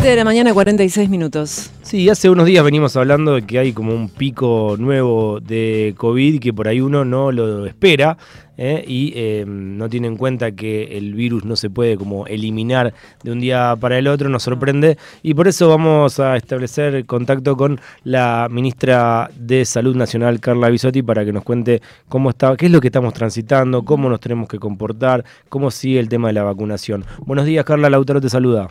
7 0.00 0.10
de 0.10 0.16
la 0.16 0.24
mañana, 0.24 0.54
46 0.54 1.10
minutos. 1.10 1.72
Sí, 1.82 2.08
hace 2.08 2.30
unos 2.30 2.46
días 2.46 2.62
venimos 2.62 2.96
hablando 2.96 3.34
de 3.34 3.42
que 3.42 3.58
hay 3.58 3.72
como 3.72 3.92
un 3.92 4.08
pico 4.08 4.76
nuevo 4.78 5.40
de 5.40 5.92
COVID 5.96 6.38
que 6.38 6.52
por 6.52 6.68
ahí 6.68 6.80
uno 6.80 7.04
no 7.04 7.32
lo 7.32 7.66
espera 7.66 8.16
¿eh? 8.56 8.84
y 8.86 9.12
eh, 9.16 9.44
no 9.44 9.88
tiene 9.88 10.06
en 10.06 10.16
cuenta 10.16 10.52
que 10.52 10.96
el 10.96 11.14
virus 11.14 11.44
no 11.44 11.56
se 11.56 11.68
puede 11.68 11.96
como 11.96 12.28
eliminar 12.28 12.94
de 13.24 13.32
un 13.32 13.40
día 13.40 13.74
para 13.80 13.98
el 13.98 14.06
otro, 14.06 14.28
nos 14.28 14.44
sorprende 14.44 14.98
y 15.24 15.34
por 15.34 15.48
eso 15.48 15.68
vamos 15.68 16.20
a 16.20 16.36
establecer 16.36 17.04
contacto 17.04 17.56
con 17.56 17.80
la 18.04 18.46
ministra 18.48 19.28
de 19.36 19.64
Salud 19.64 19.96
Nacional, 19.96 20.38
Carla 20.38 20.68
Bisotti, 20.68 21.02
para 21.02 21.24
que 21.24 21.32
nos 21.32 21.42
cuente 21.42 21.82
cómo 22.08 22.30
está, 22.30 22.56
qué 22.56 22.66
es 22.66 22.72
lo 22.72 22.80
que 22.80 22.86
estamos 22.86 23.14
transitando, 23.14 23.82
cómo 23.84 24.08
nos 24.08 24.20
tenemos 24.20 24.48
que 24.48 24.60
comportar, 24.60 25.24
cómo 25.48 25.72
sigue 25.72 25.98
el 25.98 26.08
tema 26.08 26.28
de 26.28 26.34
la 26.34 26.44
vacunación. 26.44 27.04
Buenos 27.26 27.46
días, 27.46 27.64
Carla, 27.64 27.90
Lautaro 27.90 28.20
te 28.20 28.28
saluda. 28.28 28.70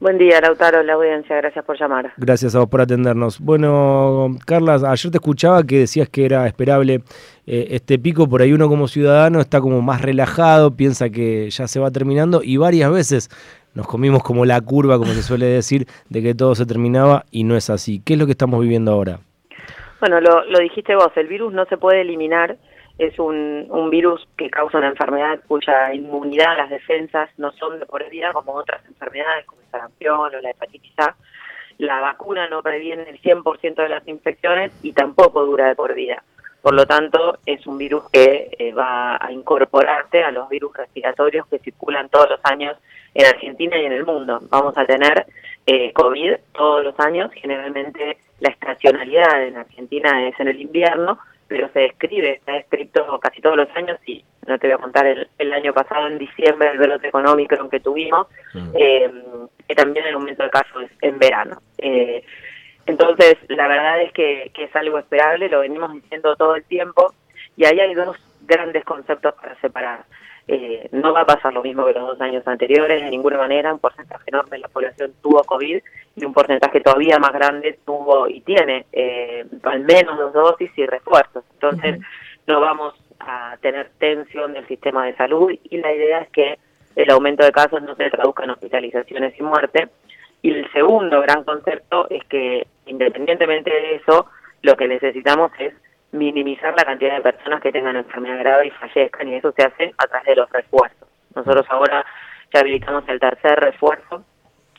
Buen 0.00 0.18
día, 0.18 0.40
Lautaro, 0.40 0.82
la 0.82 0.94
audiencia, 0.94 1.36
gracias 1.36 1.64
por 1.64 1.78
llamar. 1.78 2.12
Gracias 2.16 2.54
a 2.54 2.58
vos 2.58 2.68
por 2.68 2.80
atendernos. 2.80 3.38
Bueno, 3.40 4.36
Carla, 4.44 4.74
ayer 4.74 5.10
te 5.10 5.18
escuchaba 5.18 5.62
que 5.62 5.78
decías 5.78 6.08
que 6.08 6.24
era 6.26 6.46
esperable 6.46 7.02
eh, 7.46 7.68
este 7.70 7.98
pico, 7.98 8.28
por 8.28 8.42
ahí 8.42 8.52
uno 8.52 8.68
como 8.68 8.88
ciudadano 8.88 9.40
está 9.40 9.60
como 9.60 9.82
más 9.82 10.02
relajado, 10.02 10.76
piensa 10.76 11.10
que 11.10 11.48
ya 11.48 11.68
se 11.68 11.78
va 11.78 11.90
terminando 11.90 12.40
y 12.42 12.56
varias 12.56 12.90
veces 12.90 13.30
nos 13.74 13.86
comimos 13.86 14.22
como 14.22 14.44
la 14.44 14.60
curva, 14.60 14.98
como 14.98 15.12
se 15.12 15.22
suele 15.22 15.46
decir, 15.46 15.86
de 16.08 16.22
que 16.22 16.34
todo 16.34 16.54
se 16.54 16.66
terminaba 16.66 17.24
y 17.30 17.44
no 17.44 17.56
es 17.56 17.70
así. 17.70 18.02
¿Qué 18.04 18.14
es 18.14 18.18
lo 18.18 18.26
que 18.26 18.32
estamos 18.32 18.60
viviendo 18.60 18.92
ahora? 18.92 19.20
Bueno, 20.00 20.20
lo, 20.20 20.44
lo 20.44 20.58
dijiste 20.58 20.94
vos, 20.96 21.12
el 21.16 21.28
virus 21.28 21.52
no 21.52 21.64
se 21.66 21.76
puede 21.76 22.02
eliminar 22.02 22.58
es 22.98 23.18
un, 23.18 23.66
un 23.70 23.90
virus 23.90 24.26
que 24.36 24.50
causa 24.50 24.78
una 24.78 24.88
enfermedad 24.88 25.40
cuya 25.48 25.92
inmunidad, 25.92 26.56
las 26.56 26.70
defensas 26.70 27.28
no 27.38 27.52
son 27.52 27.80
de 27.80 27.86
por 27.86 28.08
vida 28.08 28.32
como 28.32 28.52
otras 28.52 28.84
enfermedades 28.86 29.44
como 29.46 29.62
el 29.62 29.68
sarampión 29.68 30.18
o 30.18 30.40
la 30.40 30.50
hepatitis 30.50 30.98
A. 30.98 31.14
La 31.78 32.00
vacuna 32.00 32.48
no 32.48 32.62
previene 32.62 33.08
el 33.08 33.20
100% 33.20 33.74
de 33.74 33.88
las 33.88 34.06
infecciones 34.06 34.72
y 34.82 34.92
tampoco 34.92 35.44
dura 35.44 35.66
de 35.68 35.74
por 35.74 35.94
vida. 35.94 36.22
Por 36.62 36.72
lo 36.72 36.86
tanto, 36.86 37.38
es 37.44 37.66
un 37.66 37.76
virus 37.76 38.08
que 38.10 38.48
eh, 38.58 38.72
va 38.72 39.18
a 39.20 39.30
incorporarse 39.32 40.22
a 40.22 40.30
los 40.30 40.48
virus 40.48 40.74
respiratorios 40.74 41.46
que 41.48 41.58
circulan 41.58 42.08
todos 42.08 42.30
los 42.30 42.40
años 42.44 42.78
en 43.12 43.26
Argentina 43.26 43.76
y 43.76 43.84
en 43.84 43.92
el 43.92 44.06
mundo. 44.06 44.40
Vamos 44.48 44.78
a 44.78 44.86
tener 44.86 45.26
eh, 45.66 45.92
COVID 45.92 46.36
todos 46.54 46.84
los 46.84 46.98
años. 47.00 47.30
Generalmente 47.34 48.16
la 48.40 48.48
estacionalidad 48.48 49.46
en 49.46 49.58
Argentina 49.58 50.26
es 50.26 50.40
en 50.40 50.48
el 50.48 50.60
invierno, 50.60 51.18
pero 51.48 51.68
se 51.72 51.80
describe, 51.80 52.32
está 52.32 52.56
escrito 52.56 53.18
casi 53.20 53.40
todos 53.40 53.56
los 53.56 53.68
años 53.76 53.98
y 54.06 54.24
no 54.46 54.58
te 54.58 54.66
voy 54.66 54.74
a 54.74 54.78
contar 54.78 55.06
el, 55.06 55.52
año 55.52 55.72
pasado, 55.72 56.06
en 56.06 56.18
diciembre, 56.18 56.70
el 56.70 56.78
brote 56.78 57.08
económico 57.08 57.68
que 57.68 57.80
tuvimos, 57.80 58.26
mm. 58.54 58.70
eh, 58.74 59.10
que 59.66 59.74
también 59.74 60.06
el 60.06 60.14
aumento 60.14 60.42
de 60.42 60.50
casos 60.50 60.84
en 61.00 61.18
verano. 61.18 61.60
Eh, 61.78 62.24
entonces, 62.86 63.36
la 63.48 63.68
verdad 63.68 64.02
es 64.02 64.12
que, 64.12 64.50
que 64.54 64.64
es 64.64 64.76
algo 64.76 64.98
esperable, 64.98 65.48
lo 65.48 65.60
venimos 65.60 65.92
diciendo 65.94 66.36
todo 66.36 66.56
el 66.56 66.64
tiempo, 66.64 67.14
y 67.56 67.64
ahí 67.64 67.80
hay 67.80 67.94
dos 67.94 68.16
grandes 68.42 68.84
conceptos 68.84 69.34
para 69.34 69.58
separar. 69.60 70.04
Eh, 70.46 70.88
no 70.92 71.14
va 71.14 71.22
a 71.22 71.26
pasar 71.26 71.54
lo 71.54 71.62
mismo 71.62 71.86
que 71.86 71.94
los 71.94 72.06
dos 72.06 72.20
años 72.20 72.46
anteriores, 72.46 73.02
de 73.02 73.10
ninguna 73.10 73.38
manera, 73.38 73.72
un 73.72 73.78
porcentaje 73.78 74.24
enorme 74.26 74.56
de 74.56 74.58
la 74.58 74.68
población 74.68 75.12
tuvo 75.22 75.42
COVID 75.42 75.82
y 76.16 76.24
un 76.24 76.34
porcentaje 76.34 76.80
todavía 76.80 77.18
más 77.18 77.32
grande 77.32 77.78
tuvo 77.84 78.28
y 78.28 78.40
tiene 78.42 78.84
eh, 78.92 79.46
al 79.62 79.80
menos 79.80 80.18
dos 80.18 80.32
dosis 80.32 80.70
y 80.76 80.86
refuerzos. 80.86 81.44
Entonces, 81.54 81.98
no 82.46 82.60
vamos 82.60 82.94
a 83.20 83.56
tener 83.62 83.90
tensión 83.98 84.52
del 84.52 84.66
sistema 84.68 85.06
de 85.06 85.16
salud 85.16 85.50
y 85.50 85.78
la 85.78 85.92
idea 85.94 86.20
es 86.20 86.28
que 86.28 86.58
el 86.94 87.10
aumento 87.10 87.44
de 87.44 87.52
casos 87.52 87.82
no 87.82 87.94
se 87.96 88.10
traduzca 88.10 88.44
en 88.44 88.50
hospitalizaciones 88.50 89.38
y 89.38 89.42
muerte. 89.42 89.88
Y 90.42 90.50
el 90.50 90.70
segundo 90.72 91.22
gran 91.22 91.42
concepto 91.44 92.06
es 92.10 92.22
que, 92.24 92.66
independientemente 92.84 93.70
de 93.70 93.94
eso, 93.96 94.26
lo 94.60 94.76
que 94.76 94.88
necesitamos 94.88 95.50
es 95.58 95.72
minimizar 96.14 96.72
la 96.76 96.84
cantidad 96.84 97.16
de 97.16 97.22
personas 97.22 97.60
que 97.60 97.72
tengan 97.72 97.96
enfermedad 97.96 98.38
grave 98.38 98.68
y 98.68 98.70
fallezcan, 98.70 99.28
y 99.28 99.34
eso 99.34 99.52
se 99.52 99.64
hace 99.64 99.94
a 99.98 100.06
través 100.06 100.26
de 100.26 100.36
los 100.36 100.50
refuerzos. 100.50 101.08
Nosotros 101.34 101.66
ahora 101.68 102.06
ya 102.52 102.60
habilitamos 102.60 103.04
el 103.08 103.18
tercer 103.18 103.58
refuerzo. 103.58 104.24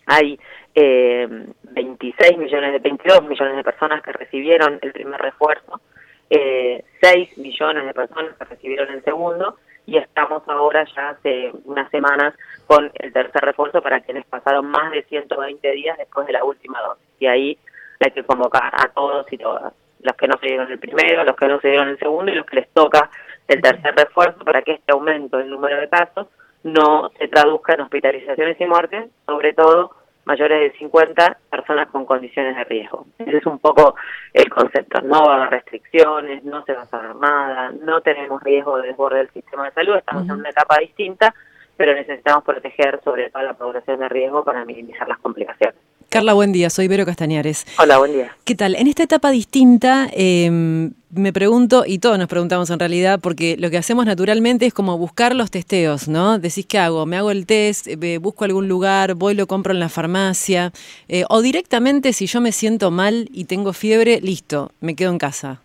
Hay 0.05 0.39
eh, 0.73 1.27
26 1.63 2.37
millones, 2.37 2.71
de 2.71 2.79
22 2.79 3.23
millones 3.23 3.57
de 3.57 3.63
personas 3.63 4.01
que 4.01 4.13
recibieron 4.13 4.79
el 4.81 4.93
primer 4.93 5.19
refuerzo, 5.19 5.81
eh, 6.29 6.83
6 7.01 7.37
millones 7.37 7.85
de 7.85 7.93
personas 7.93 8.37
que 8.37 8.45
recibieron 8.45 8.93
el 8.93 9.03
segundo, 9.03 9.57
y 9.85 9.97
estamos 9.97 10.41
ahora 10.47 10.85
ya 10.95 11.09
hace 11.09 11.51
unas 11.65 11.91
semanas 11.91 12.33
con 12.65 12.91
el 12.95 13.11
tercer 13.11 13.43
refuerzo 13.43 13.81
para 13.81 13.99
quienes 13.99 14.25
pasaron 14.25 14.67
más 14.67 14.89
de 14.91 15.03
120 15.03 15.71
días 15.73 15.97
después 15.97 16.25
de 16.27 16.33
la 16.33 16.45
última 16.45 16.81
dosis. 16.81 17.05
Y 17.19 17.27
ahí 17.27 17.57
hay 17.99 18.11
que 18.11 18.23
convocar 18.23 18.71
a 18.73 18.89
todos 18.93 19.31
y 19.31 19.37
todas 19.37 19.73
los 20.05 20.15
que 20.15 20.27
no 20.27 20.37
se 20.39 20.47
dieron 20.47 20.71
el 20.71 20.79
primero, 20.79 21.23
los 21.23 21.35
que 21.35 21.47
no 21.47 21.59
se 21.59 21.69
dieron 21.69 21.89
el 21.89 21.99
segundo 21.99 22.31
y 22.31 22.35
los 22.35 22.45
que 22.45 22.57
les 22.57 22.69
toca 22.69 23.09
el 23.47 23.61
tercer 23.61 23.95
refuerzo 23.95 24.39
para 24.43 24.61
que 24.61 24.73
este 24.73 24.91
aumento 24.91 25.37
del 25.37 25.49
número 25.49 25.79
de 25.79 25.89
casos 25.89 26.27
no 26.63 27.11
se 27.17 27.27
traduzca 27.27 27.73
en 27.73 27.81
hospitalizaciones 27.81 28.59
y 28.59 28.65
muertes, 28.65 29.09
sobre 29.25 29.53
todo 29.53 29.91
mayores 30.25 30.59
de 30.59 30.77
50 30.79 31.37
personas 31.49 31.87
con 31.89 32.05
condiciones 32.05 32.55
de 32.55 32.63
riesgo. 32.63 33.05
Ese 33.19 33.37
es 33.37 33.45
un 33.45 33.59
poco 33.59 33.95
el 34.33 34.49
concepto. 34.49 35.01
No 35.01 35.25
va 35.25 35.33
a 35.33 35.37
haber 35.37 35.51
restricciones, 35.51 36.43
no 36.43 36.63
se 36.65 36.73
va 36.73 36.81
a 36.81 36.83
hacer 36.83 37.15
nada, 37.15 37.71
no 37.71 38.01
tenemos 38.01 38.41
riesgo 38.41 38.77
de 38.77 38.87
desborde 38.87 39.17
del 39.17 39.29
sistema 39.29 39.65
de 39.65 39.71
salud, 39.71 39.95
estamos 39.95 40.23
en 40.23 40.31
una 40.31 40.49
etapa 40.49 40.77
distinta, 40.79 41.33
pero 41.77 41.93
necesitamos 41.93 42.43
proteger 42.43 42.99
sobre 43.03 43.29
todo 43.29 43.43
a 43.43 43.45
la 43.45 43.53
población 43.53 43.99
de 43.99 44.09
riesgo 44.09 44.43
para 44.43 44.65
minimizar 44.65 45.07
las 45.07 45.19
complicaciones. 45.19 45.75
Carla, 46.15 46.33
buen 46.33 46.53
día. 46.53 46.69
Soy 46.69 46.87
Vero 46.87 47.05
Castañares. 47.05 47.65
Hola, 47.77 47.97
buen 47.97 48.13
día. 48.13 48.33
¿Qué 48.45 48.55
tal? 48.55 48.75
En 48.75 48.87
esta 48.87 49.03
etapa 49.03 49.31
distinta, 49.31 50.07
em, 50.13 50.93
me 51.13 51.33
pregunto, 51.33 51.83
y 51.85 51.99
todos 51.99 52.17
nos 52.17 52.29
preguntamos 52.29 52.69
en 52.69 52.79
realidad, 52.79 53.19
porque 53.21 53.57
lo 53.59 53.69
que 53.69 53.77
hacemos 53.77 54.05
naturalmente 54.05 54.65
es 54.65 54.73
como 54.73 54.97
buscar 54.97 55.35
los 55.35 55.51
testeos, 55.51 56.07
¿no? 56.07 56.39
Decís, 56.39 56.65
¿qué 56.67 56.79
hago? 56.79 57.05
Me 57.05 57.17
hago 57.17 57.31
el 57.31 57.45
test, 57.45 57.87
eh, 57.87 58.17
busco 58.17 58.45
algún 58.45 58.69
lugar, 58.69 59.15
voy, 59.15 59.35
lo 59.35 59.45
compro 59.45 59.73
en 59.73 59.81
la 59.81 59.89
farmacia, 59.89 60.71
eh, 61.09 61.25
o 61.27 61.41
directamente 61.41 62.13
si 62.13 62.27
yo 62.27 62.39
me 62.39 62.53
siento 62.53 62.91
mal 62.91 63.27
y 63.33 63.43
tengo 63.43 63.73
fiebre, 63.73 64.21
listo, 64.21 64.71
me 64.79 64.95
quedo 64.95 65.11
en 65.11 65.17
casa. 65.17 65.59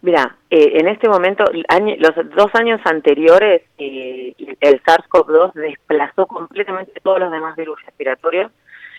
Mira, 0.00 0.36
eh, 0.48 0.74
en 0.78 0.86
este 0.86 1.08
momento, 1.08 1.42
los 1.52 2.12
dos 2.36 2.54
años 2.54 2.80
anteriores, 2.84 3.62
el 3.78 4.82
SARS-CoV-2 4.84 5.54
desplazó 5.54 6.28
completamente 6.28 6.92
todos 7.02 7.18
los 7.18 7.32
demás 7.32 7.56
virus 7.56 7.82
respiratorios 7.84 8.52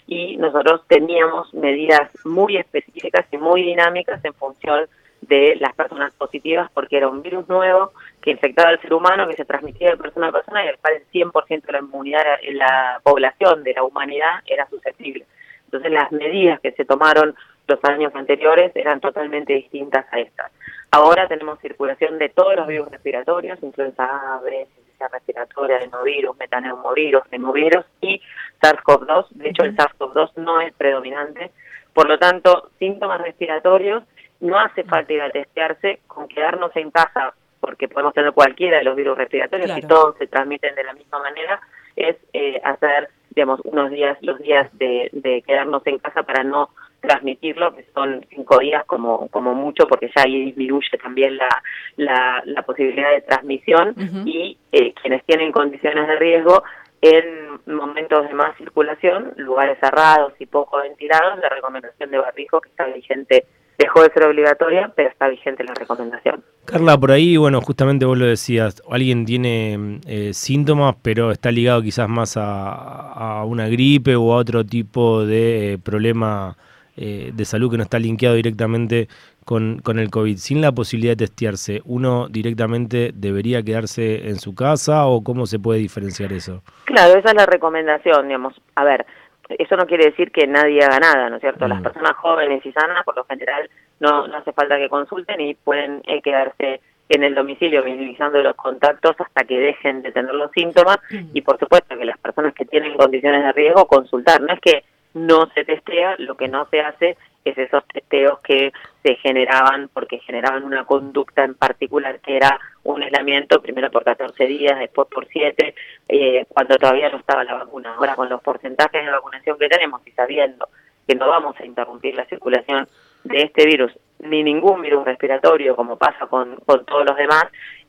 y 0.08 0.38
nosotros 0.38 0.81
teníamos 0.88 1.53
medidas 1.53 2.09
muy 2.25 2.58
específicas 2.58 3.25
y 3.31 3.38
muy 3.38 3.64
dinámicas 3.64 4.24
en 4.24 4.34
función 4.34 4.88
de 5.22 5.56
las 5.59 5.74
personas 5.74 6.14
positivas 6.14 6.69
porque 6.74 6.97
era 6.97 7.08
un 7.08 7.22
virus 7.22 7.47
nuevo 7.47 7.91
que 8.22 8.31
infectaba 8.31 8.69
al 8.69 8.81
ser 8.81 8.94
humano, 8.94 9.28
que 9.28 9.36
se 9.36 9.46
transmitía 9.46 9.91
de 9.91 9.97
persona 9.97 10.28
a 10.28 10.31
persona 10.31 10.66
y 10.66 10.68
al 10.68 10.78
cual 10.78 10.96
el 10.96 11.08
100% 11.12 11.62
de 11.62 11.72
la 11.72 11.80
inmunidad 11.80 12.24
en 12.41 12.58
la 12.58 13.00
población 13.03 13.64
de 13.64 13.74
la 13.74 13.84
humanidad 13.84 14.41
era 14.46 14.68
susceptible. 14.68 15.25
Entonces 15.66 15.91
las 15.91 16.12
medidas 16.12 16.59
que 16.59 16.72
se 16.72 16.85
tomaron 16.85 17.35
los 17.68 17.80
años 17.84 18.14
anteriores 18.14 18.72
eran 18.75 19.00
totalmente 19.00 19.53
distintas 19.53 20.06
a 20.12 20.20
estas. 20.20 20.52
Ahora 20.91 21.28
tenemos 21.28 21.59
circulación 21.59 22.20
de 22.20 22.30
todos 22.30 22.56
los 22.56 22.68
virus 22.68 22.90
respiratorios, 22.90 23.64
influenza 23.64 24.03
A, 24.03 24.41
B, 24.41 24.68
respiratoria, 25.12 25.78
adenovirus, 25.78 26.38
metaneumovirus, 26.38 27.24
neumovirus 27.31 27.86
y 28.02 28.22
SARS-CoV-2. 28.62 29.30
De 29.31 29.50
hecho, 29.50 29.64
el 29.64 29.75
SARS-CoV-2 29.75 30.31
no 30.38 30.62
es 30.62 30.74
predominante. 30.74 31.52
Por 31.94 32.08
lo 32.08 32.18
tanto, 32.18 32.72
síntomas 32.80 33.22
respiratorios, 33.22 34.03
no 34.40 34.59
hace 34.59 34.84
falta 34.84 35.14
ir 35.14 35.22
a 35.22 35.30
testearse, 35.30 36.00
con 36.08 36.28
quedarnos 36.28 36.75
en 36.75 36.91
casa, 36.91 37.34
porque 37.59 37.88
podemos 37.88 38.14
tener 38.14 38.34
cualquiera 38.34 38.79
de 38.79 38.84
los 38.84 38.96
virus 38.96 39.17
respiratorios 39.17 39.78
y 39.78 39.82
todos 39.82 40.17
se 40.17 40.28
transmiten 40.28 40.76
de 40.76 40.84
la 40.84 40.94
misma 40.94 41.20
manera, 41.20 41.61
es 41.96 42.17
eh, 42.34 42.59
hacer, 42.64 43.09
digamos, 43.29 43.61
unos 43.64 43.90
días, 43.91 44.17
los 44.22 44.40
días 44.40 44.70
de, 44.78 45.09
de 45.14 45.41
quedarnos 45.44 45.85
en 45.85 45.99
casa 45.99 46.23
para 46.23 46.44
no 46.44 46.70
transmitirlo, 47.03 47.76
que 47.76 47.85
son 47.94 48.26
cinco 48.29 48.59
días 48.59 48.85
como, 48.85 49.28
como 49.28 49.53
mucho, 49.53 49.85
porque 49.88 50.09
ya 50.16 50.23
ahí 50.23 50.46
disminuye 50.46 50.97
también 51.02 51.38
la, 51.38 52.41
la, 52.46 52.61
posibilidad 52.64 53.11
de 53.11 53.22
transmisión 53.22 53.94
y 54.26 54.58
eh, 54.72 54.94
quienes 55.02 55.23
tienen 55.26 55.52
condiciones 55.52 56.08
de 56.08 56.16
riesgo 56.16 56.64
en 57.02 57.76
momentos 57.76 58.26
de 58.28 58.34
más 58.34 58.55
circulación, 58.58 59.34
lugares 59.35 59.78
cerrados 59.82 60.34
y 60.40 60.46
poco 60.46 60.78
ventilados, 60.78 61.38
la 61.40 61.50
recomendación 61.50 62.09
de 62.09 62.17
barbijo 62.17 62.61
que 62.61 62.70
está 62.70 62.85
vigente 62.85 63.46
dejó 63.78 64.03
de 64.03 64.11
ser 64.14 64.23
obligatoria, 64.23 64.91
pero 64.96 65.09
está 65.09 65.28
vigente 65.28 65.66
la 65.66 65.73
recomendación. 65.73 66.44
Carla, 66.64 66.97
por 66.97 67.11
ahí, 67.11 67.35
bueno, 67.35 67.59
justamente 67.59 68.06
vos 68.06 68.17
lo 68.17 68.26
decías, 68.26 68.82
alguien 68.90 69.26
tiene 69.26 69.99
eh, 70.08 70.34
síntomas, 70.34 70.96
pero 71.02 71.32
está 71.32 71.52
ligado 71.52 71.82
quizás 71.82 72.08
más 72.08 72.38
a, 72.38 73.44
una 73.46 73.67
gripe 73.67 74.16
o 74.16 74.32
a 74.32 74.38
otro 74.38 74.64
tipo 74.64 75.26
de 75.26 75.73
eh, 75.73 75.78
problema 75.78 76.56
eh, 76.95 77.31
de 77.34 77.45
salud 77.45 77.72
que 77.72 77.78
no 77.78 77.84
está 77.84 77.99
linkeado 77.99 78.35
directamente 78.35 79.07
con, 79.45 79.79
con, 79.79 79.99
el 79.99 80.09
COVID, 80.09 80.37
sin 80.37 80.61
la 80.61 80.72
posibilidad 80.72 81.13
de 81.13 81.25
testearse, 81.25 81.81
¿uno 81.85 82.28
directamente 82.29 83.11
debería 83.13 83.63
quedarse 83.63 84.29
en 84.29 84.37
su 84.37 84.53
casa 84.55 85.07
o 85.07 85.23
cómo 85.23 85.45
se 85.45 85.59
puede 85.59 85.79
diferenciar 85.79 86.31
eso? 86.31 86.61
Claro, 86.85 87.17
esa 87.17 87.29
es 87.29 87.35
la 87.35 87.45
recomendación, 87.45 88.28
digamos. 88.28 88.53
A 88.75 88.84
ver, 88.84 89.05
eso 89.49 89.75
no 89.75 89.85
quiere 89.85 90.05
decir 90.05 90.31
que 90.31 90.47
nadie 90.47 90.84
haga 90.84 90.99
nada, 90.99 91.29
¿no 91.29 91.37
es 91.37 91.41
cierto? 91.41 91.67
Las 91.67 91.79
mm. 91.79 91.84
personas 91.84 92.13
jóvenes 92.13 92.66
y 92.66 92.72
sanas, 92.72 93.03
por 93.03 93.16
lo 93.16 93.25
general, 93.25 93.69
no, 93.99 94.28
no 94.28 94.37
hace 94.37 94.53
falta 94.53 94.78
que 94.78 94.89
consulten 94.89 95.41
y 95.41 95.55
pueden 95.55 96.01
eh, 96.05 96.22
quedarse 96.22 96.81
en 97.09 97.23
el 97.23 97.35
domicilio 97.35 97.84
minimizando 97.84 98.41
los 98.41 98.55
contactos 98.55 99.16
hasta 99.19 99.43
que 99.43 99.59
dejen 99.59 100.01
de 100.01 100.11
tener 100.11 100.34
los 100.34 100.51
síntomas 100.51 100.97
mm. 101.11 101.29
y 101.34 101.41
por 101.41 101.59
supuesto 101.59 101.97
que 101.97 102.05
las 102.05 102.17
personas 102.17 102.53
que 102.53 102.66
tienen 102.66 102.96
condiciones 102.96 103.43
de 103.43 103.51
riesgo 103.51 103.87
consultar. 103.87 104.41
No 104.41 104.53
es 104.53 104.59
que 104.61 104.84
no 105.13 105.49
se 105.53 105.65
testea, 105.65 106.15
lo 106.17 106.35
que 106.35 106.47
no 106.47 106.67
se 106.69 106.81
hace 106.81 107.17
es 107.45 107.57
esos 107.57 107.85
testeos 107.87 108.39
que 108.39 108.71
se 109.03 109.15
generaban 109.15 109.89
porque 109.93 110.19
generaban 110.19 110.63
una 110.63 110.85
conducta 110.85 111.43
en 111.43 111.55
particular 111.55 112.19
que 112.19 112.37
era 112.37 112.59
un 112.83 113.03
aislamiento 113.03 113.61
primero 113.61 113.91
por 113.91 114.03
14 114.03 114.45
días, 114.45 114.79
después 114.79 115.07
por 115.09 115.27
7, 115.27 115.75
eh, 116.07 116.45
cuando 116.49 116.77
todavía 116.77 117.09
no 117.09 117.17
estaba 117.17 117.43
la 117.43 117.55
vacuna. 117.55 117.95
Ahora 117.95 118.15
con 118.15 118.29
los 118.29 118.41
porcentajes 118.41 119.05
de 119.05 119.11
vacunación 119.11 119.57
que 119.57 119.69
tenemos 119.69 120.01
y 120.05 120.11
sabiendo 120.11 120.69
que 121.07 121.15
no 121.15 121.27
vamos 121.27 121.59
a 121.59 121.65
interrumpir 121.65 122.15
la 122.15 122.25
circulación 122.25 122.87
de 123.23 123.43
este 123.43 123.65
virus 123.65 123.91
ni 124.19 124.41
ningún 124.41 124.81
virus 124.81 125.03
respiratorio 125.03 125.75
como 125.75 125.97
pasa 125.97 126.27
con, 126.27 126.55
con 126.65 126.85
todos 126.85 127.05
los 127.05 127.17
demás, 127.17 127.45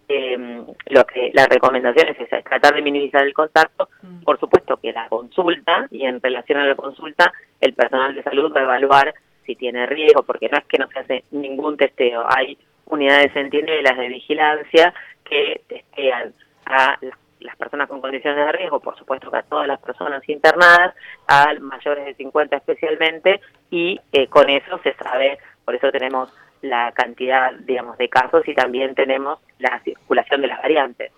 eh, 0.09 0.65
lo 0.87 1.05
que 1.05 1.31
la 1.33 1.47
recomendación 1.47 2.09
es 2.09 2.21
esa, 2.21 2.43
tratar 2.43 2.75
de 2.75 2.83
minimizar 2.83 3.23
el 3.23 3.35
contacto. 3.35 3.89
Mm. 4.03 4.23
Por 4.23 4.39
supuesto 4.39 4.77
que 4.77 4.93
la 4.93 5.09
consulta 5.09 5.87
y 5.91 6.05
en 6.05 6.21
relación 6.21 6.59
a 6.59 6.67
la 6.67 6.75
consulta 6.75 7.33
el 7.61 7.75
personal 7.75 8.15
de 8.15 8.23
salud 8.23 8.53
va 8.55 8.61
a 8.61 8.65
evaluar 8.65 9.15
si 9.45 9.57
tiene 9.57 9.87
riesgo, 9.87 10.23
porque 10.23 10.49
no 10.49 10.59
es 10.59 10.65
que 10.65 10.79
no 10.79 10.89
se 10.89 10.99
hace 10.99 11.25
ningún 11.31 11.77
testeo, 11.77 12.25
hay 12.27 12.57
unidades 12.87 13.33
centinelas 13.33 13.97
de 13.97 14.09
vigilancia 14.09 14.95
que 15.25 15.63
testean 15.69 16.33
a 16.67 16.99
las 17.41 17.57
personas 17.57 17.89
con 17.89 18.01
condiciones 18.01 18.47
de 18.47 18.53
riesgo, 18.53 18.81
por 18.81 18.97
supuesto 18.97 19.31
que 19.31 19.37
a 19.37 19.43
todas 19.43 19.67
las 19.67 19.81
personas 19.81 20.27
internadas, 20.29 20.95
a 21.29 21.53
mayores 21.61 22.07
de 22.07 22.15
50 22.15 22.57
especialmente, 22.57 23.41
y 23.71 24.01
eh, 24.13 24.27
con 24.29 24.49
eso 24.49 24.79
se 24.83 24.95
sabe, 24.95 25.39
por 25.65 25.75
eso 25.75 25.91
tenemos 25.91 26.33
la 26.65 26.93
cantidad, 26.93 27.53
digamos, 27.67 27.97
de 27.99 28.09
casos 28.09 28.47
y 28.49 28.55
también 28.55 28.95
tenemos 28.95 29.39
la 29.59 29.81
circulación 29.85 30.41
de 30.41 30.49
las 30.49 30.61
variantes. 30.63 31.13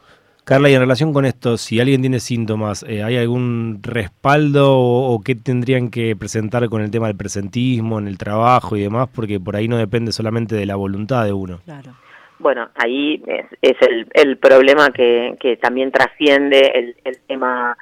Carla, 0.45 0.71
y 0.71 0.75
en 0.75 0.81
relación 0.81 1.13
con 1.13 1.25
esto, 1.25 1.57
si 1.57 1.81
alguien 1.81 2.03
tiene 2.03 2.21
síntomas, 2.21 2.85
eh, 2.85 3.03
¿hay 3.03 3.17
algún 3.17 3.81
respaldo 3.83 4.79
o, 4.79 5.21
qué 5.25 5.35
tendrían 5.35 5.91
que 5.91 6.15
presentar 6.15 6.69
con 6.69 6.83
el 6.83 6.91
tema 6.93 7.09
del 7.09 7.17
presentismo, 7.17 7.99
en 7.99 8.07
el 8.07 8.17
trabajo 8.17 8.77
y 8.77 8.83
demás? 8.83 9.09
Porque 9.13 9.41
por 9.41 9.57
ahí 9.57 9.67
no 9.67 9.77
depende 9.77 10.13
solamente 10.13 10.55
de 10.55 10.65
la 10.65 10.77
voluntad 10.77 11.25
de 11.25 11.33
uno. 11.33 11.59
Claro. 11.65 11.95
Bueno, 12.39 12.69
ahí 12.77 13.21
es, 13.61 13.77
el, 14.15 14.37
problema 14.37 14.91
que, 14.91 15.37
que 15.41 15.57
también 15.57 15.91
trasciende 15.91 16.61
el, 16.75 16.97
el 17.03 17.19
tema 17.27 17.77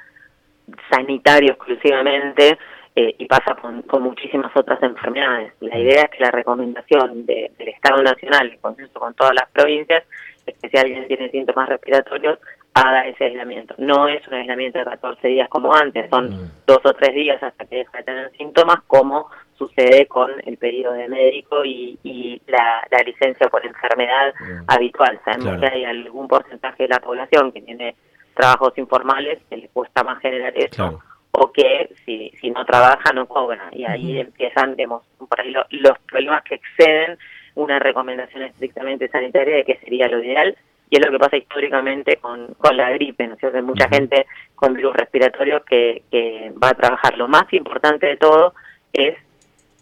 sanitario 0.90 1.52
exclusivamente 1.52 2.56
eh, 2.96 3.17
y 3.19 3.26
pasa 3.26 3.56
con, 3.56 3.82
muchísimas 4.02 4.55
otras 4.56 4.81
enfermedades. 4.82 5.52
La 5.61 5.76
idea 5.76 6.02
es 6.02 6.11
que 6.11 6.23
la 6.23 6.31
recomendación 6.31 7.26
del 7.26 7.50
Estado 7.58 8.00
Nacional, 8.02 8.52
en 8.52 8.61
consenso 8.61 9.00
con 9.00 9.14
todas 9.14 9.35
las 9.35 9.50
provincias, 9.50 10.05
es 10.46 10.55
que 10.61 10.69
si 10.69 10.76
alguien 10.76 11.08
tiene 11.08 11.29
síntomas 11.31 11.69
respiratorios, 11.69 12.38
haga 12.75 13.06
ese 13.08 13.25
aislamiento. 13.25 13.75
No 13.79 14.06
es 14.06 14.26
un 14.29 14.35
aislamiento 14.35 14.79
de 14.79 14.85
14 14.85 15.26
días 15.26 15.49
como 15.49 15.75
antes, 15.75 16.08
son 16.08 16.31
mm. 16.31 16.50
dos 16.67 16.81
o 16.85 16.93
tres 16.93 17.14
días 17.14 17.43
hasta 17.43 17.64
que 17.64 17.79
deja 17.79 17.99
de 17.99 18.05
tener 18.05 18.31
síntomas, 18.37 18.76
como 18.87 19.29
sucede 19.58 20.06
con 20.06 20.31
el 20.46 20.56
pedido 20.56 20.93
de 20.93 21.08
médico 21.08 21.64
y, 21.64 22.41
la, 22.46 22.82
licencia 23.05 23.49
por 23.49 23.67
enfermedad 23.67 24.35
mm. 24.38 24.64
habitual. 24.69 25.20
Sabemos 25.25 25.61
que 25.61 25.67
hay 25.67 25.85
algún 25.85 26.29
porcentaje 26.29 26.85
de 26.85 26.91
la 26.91 27.00
población 27.00 27.50
que 27.50 27.61
tiene 27.61 27.96
trabajos 28.35 28.73
informales 28.76 29.41
que 29.50 29.56
le 29.56 29.69
cuesta 29.69 30.05
más 30.05 30.20
generar 30.20 30.56
eso 30.56 31.00
o 31.36 31.50
que 31.50 31.90
si, 32.04 32.31
si 32.40 32.50
no 32.50 32.64
trabaja 32.64 33.12
no 33.12 33.26
cobra. 33.26 33.69
Y 33.72 33.84
ahí 33.84 34.20
empiezan, 34.20 34.76
digamos, 34.76 35.02
por 35.19 35.40
ahí 35.40 35.52
los 35.70 35.98
problemas 36.10 36.44
que 36.44 36.54
exceden 36.56 37.19
una 37.56 37.78
recomendación 37.78 38.44
estrictamente 38.44 39.08
sanitaria 39.08 39.56
de 39.56 39.64
que 39.64 39.78
sería 39.78 40.08
lo 40.08 40.22
ideal. 40.22 40.56
Y 40.90 40.96
es 40.96 41.04
lo 41.04 41.10
que 41.10 41.19
pasa 41.19 41.36
históricamente 41.36 42.19
con, 42.19 42.54
con 42.54 42.76
la 42.76 42.90
gripe, 42.90 43.26
¿no 43.26 43.34
es 43.34 43.40
cierto? 43.40 43.56
Hay 43.56 43.64
mucha 43.64 43.88
gente 43.88 44.26
con 44.54 44.75
virus 44.75 44.94
respiratorio 44.94 45.64
que, 45.64 46.02
que 46.10 46.52
va 46.62 46.69
a 46.69 46.75
trabajar. 46.75 47.19
Lo 47.19 47.26
más 47.26 47.52
importante 47.52 48.06
de 48.06 48.16
todo 48.16 48.54
es 48.92 49.16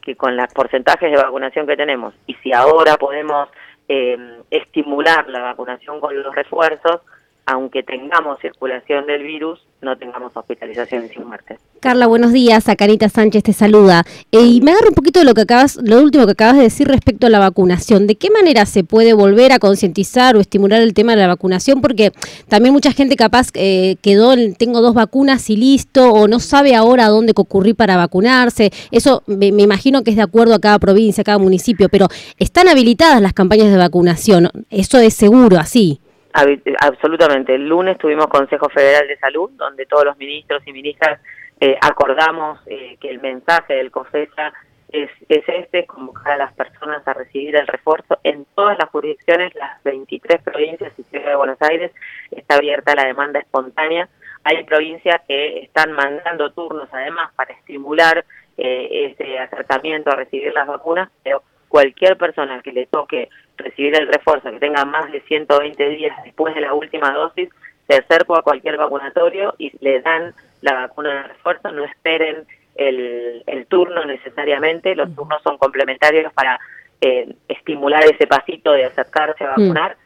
que 0.00 0.16
con 0.16 0.36
los 0.36 0.52
porcentajes 0.54 1.10
de 1.10 1.16
vacunación 1.16 1.66
que 1.66 1.76
tenemos, 1.76 2.14
y 2.26 2.34
si 2.36 2.52
ahora 2.52 2.96
podemos 2.96 3.48
eh, 3.88 4.16
estimular 4.50 5.28
la 5.28 5.42
vacunación 5.42 6.00
con 6.00 6.20
los 6.20 6.34
refuerzos, 6.34 7.02
aunque 7.46 7.82
tengamos 7.82 8.38
circulación 8.40 9.06
del 9.06 9.24
virus, 9.24 9.60
no 9.80 9.96
tengamos 9.98 10.30
hospitalización 10.36 11.08
sin 11.08 11.26
muerte. 11.26 11.58
Carla, 11.80 12.06
buenos 12.06 12.32
días. 12.32 12.68
Acarita 12.68 13.08
Sánchez 13.08 13.42
te 13.42 13.52
saluda. 13.52 14.04
Eh, 14.30 14.40
y 14.40 14.60
me 14.60 14.70
agarro 14.70 14.90
un 14.90 14.94
poquito 14.94 15.18
de 15.18 15.24
lo 15.24 15.34
que 15.34 15.40
acabas, 15.40 15.76
lo 15.82 16.00
último 16.00 16.24
que 16.24 16.32
acabas 16.32 16.56
de 16.56 16.62
decir 16.62 16.86
respecto 16.86 17.26
a 17.26 17.30
la 17.30 17.40
vacunación. 17.40 18.06
¿De 18.06 18.14
qué 18.14 18.30
manera 18.30 18.64
se 18.64 18.84
puede 18.84 19.12
volver 19.12 19.50
a 19.50 19.58
concientizar 19.58 20.36
o 20.36 20.40
estimular 20.40 20.80
el 20.80 20.94
tema 20.94 21.16
de 21.16 21.22
la 21.22 21.26
vacunación? 21.26 21.80
Porque 21.80 22.12
también 22.46 22.72
mucha 22.72 22.92
gente 22.92 23.16
capaz 23.16 23.48
eh, 23.54 23.96
quedó, 24.02 24.36
tengo 24.56 24.80
dos 24.80 24.94
vacunas 24.94 25.50
y 25.50 25.56
listo, 25.56 26.12
o 26.12 26.28
no 26.28 26.38
sabe 26.38 26.76
ahora 26.76 27.06
a 27.06 27.08
dónde 27.08 27.34
concurrir 27.34 27.74
para 27.74 27.96
vacunarse. 27.96 28.70
Eso 28.92 29.24
me, 29.26 29.50
me 29.50 29.62
imagino 29.62 30.04
que 30.04 30.10
es 30.10 30.16
de 30.16 30.22
acuerdo 30.22 30.54
a 30.54 30.60
cada 30.60 30.78
provincia, 30.78 31.22
a 31.22 31.24
cada 31.24 31.38
municipio, 31.38 31.88
pero 31.88 32.06
están 32.38 32.68
habilitadas 32.68 33.20
las 33.20 33.32
campañas 33.32 33.72
de 33.72 33.78
vacunación. 33.78 34.48
Eso 34.70 34.98
es 34.98 35.14
seguro, 35.14 35.58
así. 35.58 36.01
Absolutamente. 36.32 37.54
El 37.54 37.68
lunes 37.68 37.98
tuvimos 37.98 38.26
Consejo 38.26 38.68
Federal 38.70 39.06
de 39.06 39.18
Salud, 39.18 39.50
donde 39.52 39.86
todos 39.86 40.04
los 40.04 40.16
ministros 40.16 40.62
y 40.66 40.72
ministras 40.72 41.20
eh, 41.60 41.76
acordamos 41.80 42.58
eh, 42.66 42.96
que 43.00 43.10
el 43.10 43.20
mensaje 43.20 43.74
del 43.74 43.90
COFESA 43.90 44.52
es, 44.92 45.10
es 45.28 45.44
este, 45.48 45.86
convocar 45.86 46.32
a 46.32 46.36
las 46.36 46.52
personas 46.54 47.06
a 47.06 47.14
recibir 47.14 47.56
el 47.56 47.66
refuerzo 47.66 48.18
en 48.24 48.46
todas 48.54 48.78
las 48.78 48.88
jurisdicciones, 48.90 49.54
las 49.54 49.82
23 49.84 50.42
provincias 50.42 50.92
y 50.98 51.02
Ciudad 51.04 51.28
de 51.28 51.36
Buenos 51.36 51.60
Aires, 51.62 51.92
está 52.30 52.56
abierta 52.56 52.94
la 52.94 53.06
demanda 53.06 53.40
espontánea. 53.40 54.08
Hay 54.44 54.64
provincias 54.64 55.20
que 55.26 55.60
están 55.60 55.92
mandando 55.92 56.52
turnos 56.52 56.88
además 56.92 57.32
para 57.36 57.54
estimular 57.54 58.24
eh, 58.58 59.16
ese 59.18 59.38
acercamiento 59.38 60.10
a 60.10 60.16
recibir 60.16 60.52
las 60.52 60.66
vacunas, 60.66 61.08
pero 61.22 61.42
cualquier 61.68 62.18
persona 62.18 62.60
que 62.60 62.72
le 62.72 62.86
toque 62.86 63.30
recibir 63.56 63.94
el 63.94 64.08
refuerzo, 64.08 64.50
que 64.50 64.58
tenga 64.58 64.84
más 64.84 65.10
de 65.12 65.20
120 65.22 65.88
días 65.90 66.16
después 66.24 66.54
de 66.54 66.60
la 66.62 66.74
última 66.74 67.12
dosis, 67.12 67.48
se 67.88 67.96
acerca 67.96 68.38
a 68.38 68.42
cualquier 68.42 68.76
vacunatorio 68.76 69.54
y 69.58 69.72
le 69.80 70.00
dan 70.00 70.34
la 70.60 70.74
vacuna 70.74 71.14
de 71.14 71.22
refuerzo, 71.28 71.70
no 71.72 71.84
esperen 71.84 72.46
el, 72.76 73.42
el 73.46 73.66
turno 73.66 74.04
necesariamente, 74.04 74.94
los 74.94 75.14
turnos 75.14 75.42
son 75.42 75.58
complementarios 75.58 76.32
para 76.32 76.58
eh, 77.00 77.34
estimular 77.48 78.04
ese 78.04 78.26
pasito 78.26 78.72
de 78.72 78.84
acercarse 78.84 79.44
a 79.44 79.48
vacunar. 79.48 79.96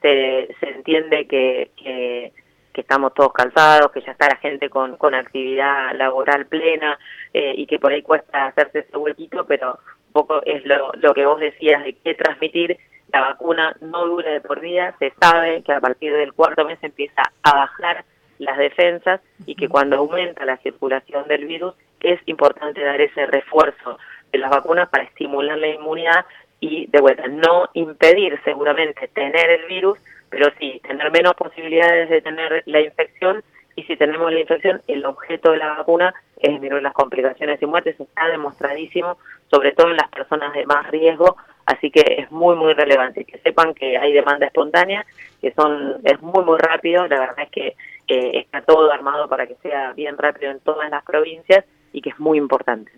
Se, 0.00 0.54
se 0.60 0.68
entiende 0.68 1.26
que, 1.26 1.70
que, 1.76 2.32
estamos 2.74 3.14
todos 3.14 3.32
cansados, 3.32 3.92
que 3.92 4.02
ya 4.02 4.12
está 4.12 4.28
la 4.28 4.36
gente 4.36 4.68
con, 4.68 4.96
con 4.96 5.14
actividad 5.14 5.94
laboral 5.96 6.46
plena 6.46 6.98
eh, 7.32 7.54
y 7.56 7.66
que 7.66 7.78
por 7.78 7.92
ahí 7.92 8.02
cuesta 8.02 8.46
hacerse 8.46 8.80
ese 8.80 8.96
huequito, 8.96 9.46
pero 9.46 9.78
un 10.08 10.12
poco 10.12 10.42
es 10.44 10.64
lo, 10.66 10.92
lo 10.94 11.14
que 11.14 11.24
vos 11.24 11.40
decías 11.40 11.84
de 11.84 11.94
qué 11.94 12.14
transmitir 12.14 12.78
la 13.14 13.20
vacuna 13.20 13.76
no 13.80 14.06
dura 14.06 14.32
de 14.32 14.40
por 14.40 14.58
vida, 14.60 14.92
se 14.98 15.12
sabe 15.20 15.62
que 15.62 15.72
a 15.72 15.80
partir 15.80 16.12
del 16.12 16.32
cuarto 16.32 16.64
mes 16.64 16.80
empieza 16.82 17.22
a 17.44 17.54
bajar 17.54 18.04
las 18.38 18.58
defensas 18.58 19.20
y 19.46 19.54
que 19.54 19.68
cuando 19.68 19.98
aumenta 19.98 20.44
la 20.44 20.56
circulación 20.56 21.28
del 21.28 21.46
virus 21.46 21.74
es 22.00 22.20
importante 22.26 22.82
dar 22.82 23.00
ese 23.00 23.26
refuerzo 23.26 23.98
de 24.32 24.38
las 24.38 24.50
vacunas 24.50 24.88
para 24.88 25.04
estimular 25.04 25.56
la 25.56 25.68
inmunidad 25.68 26.26
y 26.58 26.88
de 26.88 27.00
vuelta 27.00 27.28
no 27.28 27.68
impedir 27.74 28.40
seguramente 28.42 29.06
tener 29.06 29.48
el 29.48 29.66
virus, 29.66 29.96
pero 30.28 30.50
sí 30.58 30.80
tener 30.82 31.12
menos 31.12 31.34
posibilidades 31.34 32.10
de 32.10 32.20
tener 32.20 32.64
la 32.66 32.80
infección. 32.80 33.44
Y 33.76 33.84
si 33.84 33.96
tenemos 33.96 34.32
la 34.32 34.40
infección, 34.40 34.82
el 34.88 35.06
objeto 35.06 35.52
de 35.52 35.58
la 35.58 35.74
vacuna 35.74 36.12
disminuir 36.48 36.82
las 36.82 36.92
complicaciones 36.92 37.60
y 37.60 37.66
muertes, 37.66 37.98
está 37.98 38.28
demostradísimo, 38.28 39.18
sobre 39.50 39.72
todo 39.72 39.90
en 39.90 39.96
las 39.96 40.08
personas 40.08 40.52
de 40.52 40.66
más 40.66 40.90
riesgo, 40.90 41.36
Así 41.66 41.90
que 41.90 42.02
es 42.18 42.30
muy, 42.30 42.56
muy 42.56 42.74
relevante 42.74 43.24
que 43.24 43.38
sepan 43.38 43.74
que 43.74 43.96
hay 43.96 44.12
demanda 44.12 44.46
espontánea, 44.46 45.06
que 45.40 45.52
son 45.52 45.96
es 46.04 46.20
muy, 46.20 46.44
muy 46.44 46.58
rápido. 46.58 47.06
La 47.08 47.20
verdad 47.20 47.44
es 47.44 47.50
que 47.50 47.74
está 48.06 48.60
todo 48.60 48.92
armado 48.92 49.28
para 49.28 49.46
que 49.46 49.56
sea 49.62 49.92
bien 49.92 50.18
rápido 50.18 50.50
en 50.50 50.60
todas 50.60 50.90
las 50.90 51.02
provincias 51.04 51.64
y 51.92 52.02
que 52.02 52.10
es 52.10 52.18
muy 52.18 52.36
importante. 52.36 52.92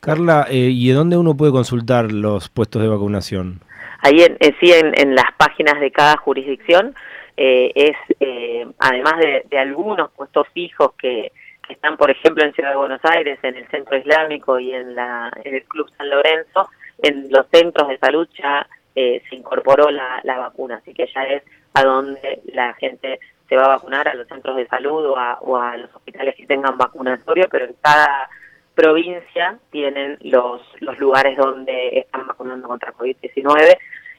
Carla, 0.00 0.46
eh, 0.50 0.56
¿y 0.56 0.88
de 0.88 0.94
dónde 0.94 1.16
uno 1.16 1.36
puede 1.36 1.52
consultar 1.52 2.10
los 2.10 2.48
puestos 2.48 2.82
de 2.82 2.88
vacunación? 2.88 3.60
Ahí 4.02 4.22
en, 4.22 4.36
sí, 4.58 4.72
en, 4.72 5.14
las 5.14 5.30
páginas 5.36 5.78
de 5.78 5.92
cada 5.92 6.16
jurisdicción, 6.16 6.94
eh, 7.36 7.70
es 7.74 7.96
eh, 8.18 8.66
además 8.78 9.14
de, 9.18 9.58
algunos 9.58 10.10
puestos 10.12 10.48
fijos 10.54 10.92
que, 10.98 11.32
están, 11.72 11.96
por 11.96 12.10
ejemplo, 12.10 12.44
en 12.44 12.52
Ciudad 12.52 12.70
de 12.70 12.76
Buenos 12.76 13.00
Aires, 13.04 13.38
en 13.42 13.56
el 13.56 13.66
Centro 13.68 13.96
Islámico 13.96 14.58
y 14.58 14.72
en, 14.72 14.94
la, 14.94 15.30
en 15.44 15.54
el 15.54 15.64
Club 15.64 15.90
San 15.96 16.10
Lorenzo, 16.10 16.68
en 17.02 17.30
los 17.30 17.46
centros 17.48 17.88
de 17.88 17.98
salud 17.98 18.28
ya 18.38 18.66
eh, 18.94 19.22
se 19.28 19.36
incorporó 19.36 19.90
la, 19.90 20.20
la, 20.24 20.38
vacuna, 20.38 20.76
así 20.76 20.92
que 20.92 21.06
ya 21.14 21.24
es 21.24 21.42
a 21.74 21.84
donde 21.84 22.40
la 22.52 22.74
gente 22.74 23.20
se 23.48 23.56
va 23.56 23.64
a 23.64 23.68
vacunar, 23.68 24.08
a 24.08 24.14
los 24.14 24.28
centros 24.28 24.56
de 24.56 24.66
salud 24.66 25.04
o 25.06 25.16
a, 25.56 25.76
los 25.76 25.94
hospitales 25.94 26.34
que 26.36 26.46
tengan 26.46 26.76
vacunatorio, 26.76 27.48
pero 27.50 27.66
en 27.66 27.74
cada 27.80 28.28
provincia 28.74 29.58
tienen 29.70 30.18
los, 30.22 30.62
los 30.80 30.98
lugares 30.98 31.36
donde 31.36 31.98
están 31.98 32.26
vacunando 32.26 32.68
contra 32.68 32.92
COVID-19. 32.92 33.76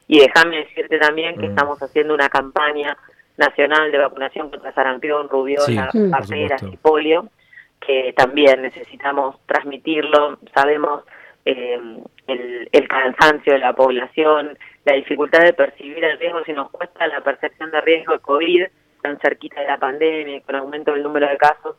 Y 0.07 0.19
déjame 0.19 0.57
decirte 0.57 0.99
también 0.99 1.35
que 1.35 1.47
mm. 1.47 1.51
estamos 1.51 1.81
haciendo 1.81 2.13
una 2.13 2.27
campaña 2.29 2.97
nacional 3.37 3.91
de 3.91 3.97
vacunación 3.97 4.49
contra 4.49 4.73
sarampión, 4.73 5.29
rubiola, 5.29 5.89
sí, 5.91 6.47
y 6.71 6.77
polio, 6.77 7.29
que 7.85 8.13
también 8.13 8.61
necesitamos 8.61 9.35
transmitirlo. 9.45 10.39
Sabemos 10.53 11.03
eh, 11.45 11.79
el, 12.27 12.87
cansancio 12.87 13.53
de 13.53 13.59
la 13.59 13.73
población, 13.73 14.57
la 14.85 14.93
dificultad 14.93 15.43
de 15.43 15.53
percibir 15.53 16.03
el 16.03 16.19
riesgo, 16.19 16.43
si 16.43 16.53
nos 16.53 16.69
cuesta 16.69 17.07
la 17.07 17.21
percepción 17.21 17.71
de 17.71 17.81
riesgo 17.81 18.13
de 18.13 18.19
COVID, 18.19 18.63
tan 19.01 19.19
cerquita 19.19 19.61
de 19.61 19.67
la 19.67 19.77
pandemia, 19.77 20.41
con 20.41 20.55
aumento 20.55 20.93
del 20.93 21.03
número 21.03 21.27
de 21.27 21.37
casos. 21.37 21.75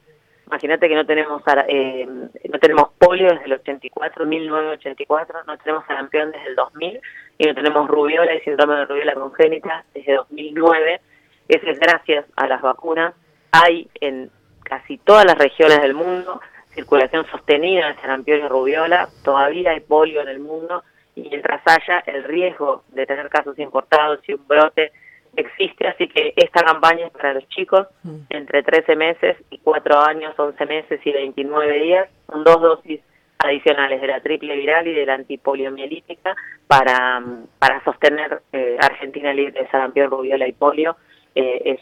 Imagínate 0.47 0.89
que 0.89 0.95
no 0.95 1.07
tenemos 1.07 1.43
eh, 1.69 2.07
no 2.07 2.59
tenemos 2.59 2.91
polio 2.99 3.29
desde 3.31 3.45
el 3.47 3.55
84, 3.55 4.27
1984, 4.27 5.39
no 5.47 5.57
tenemos 5.59 5.87
sarampión 5.87 6.31
desde 6.31 6.49
el 6.49 6.57
2000 6.57 7.01
y 7.39 7.47
no 7.47 7.55
tenemos 7.55 7.89
rubiola 7.89 8.35
y 8.35 8.41
síndrome 8.41 8.75
de 8.75 8.85
rubiola 8.85 9.15
congénita 9.15 9.85
desde 9.95 10.15
2009. 10.15 11.01
Eso 11.49 11.71
es 11.71 11.79
gracias 11.79 12.27
a 12.37 12.47
las 12.49 12.61
vacunas. 12.61 13.15
Hay 13.53 13.89
en 14.01 14.31
casi 14.63 14.99
todas 14.99 15.25
las 15.25 15.39
regiones 15.39 15.81
del 15.83 15.95
mundo 15.95 16.41
circulación 16.75 17.27
sostenida 17.31 17.89
de 17.89 18.01
sarampión 18.01 18.41
y 18.41 18.49
rubiola, 18.49 19.09
todavía 19.25 19.73
hay 19.73 19.81
polio 19.81 20.23
en 20.23 20.29
el 20.29 20.41
mundo 20.41 20.83
y 21.15 21.23
mientras 21.29 21.61
haya 21.67 22.01
el 22.07 22.25
riesgo 22.25 22.85
de 22.89 23.07
tener 23.07 23.29
casos 23.29 23.59
importados 23.59 24.21
y 24.27 24.35
un 24.35 24.47
brote 24.47 24.93
existe, 25.37 25.87
así 25.87 26.09
que 26.09 26.35
esta 26.37 26.63
campaña 26.63 27.07
es 27.07 27.13
para 27.13 27.35
los 27.35 27.49
chicos 27.49 27.87
mm. 28.03 28.17
entre 28.31 28.63
13 28.63 28.97
meses 28.97 29.37
y 29.51 29.59
4 29.59 30.01
años, 30.01 30.35
11 30.37 30.67
meses 30.67 31.01
y 31.05 31.13
29 31.13 31.81
días, 31.81 32.09
son 32.31 32.45
dos 32.45 32.61
dosis 32.61 33.01
adicionales 33.39 34.01
de 34.01 34.07
la 34.07 34.21
triple 34.21 34.57
viral 34.57 34.87
y 34.87 34.95
de 34.95 35.07
la 35.07 35.15
antipoliomielítica 35.15 36.37
para, 36.67 37.23
para 37.59 37.83
sostener 37.83 38.43
eh, 38.53 38.77
Argentina 38.81 39.33
libre 39.33 39.63
de 39.63 39.69
sarampión, 39.69 40.11
rubiola 40.11 40.47
y 40.47 40.53
polio. 40.53 40.97
Eh, 41.35 41.63
es 41.65 41.81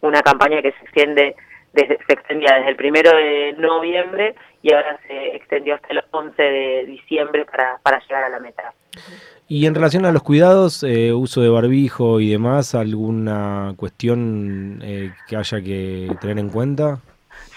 una 0.00 0.22
campaña 0.22 0.60
que 0.60 0.72
se 0.72 0.84
extiende 0.84 1.36
desde, 1.72 1.98
se 2.06 2.12
extendía 2.12 2.56
desde 2.56 2.70
el 2.70 2.76
primero 2.76 3.16
de 3.16 3.54
noviembre 3.58 4.34
y 4.62 4.72
ahora 4.72 4.98
se 5.06 5.36
extendió 5.36 5.74
hasta 5.74 5.88
el 5.90 6.02
11 6.10 6.42
de 6.42 6.86
diciembre 6.86 7.44
para, 7.44 7.78
para 7.82 8.00
llegar 8.00 8.24
a 8.24 8.28
la 8.28 8.40
meta. 8.40 8.72
Y 9.48 9.66
en 9.66 9.74
relación 9.74 10.06
a 10.06 10.12
los 10.12 10.22
cuidados, 10.22 10.82
eh, 10.82 11.12
uso 11.12 11.42
de 11.42 11.48
barbijo 11.48 12.20
y 12.20 12.30
demás, 12.30 12.74
¿alguna 12.74 13.74
cuestión 13.76 14.80
eh, 14.82 15.12
que 15.28 15.36
haya 15.36 15.60
que 15.60 16.10
tener 16.20 16.38
en 16.38 16.48
cuenta? 16.48 17.00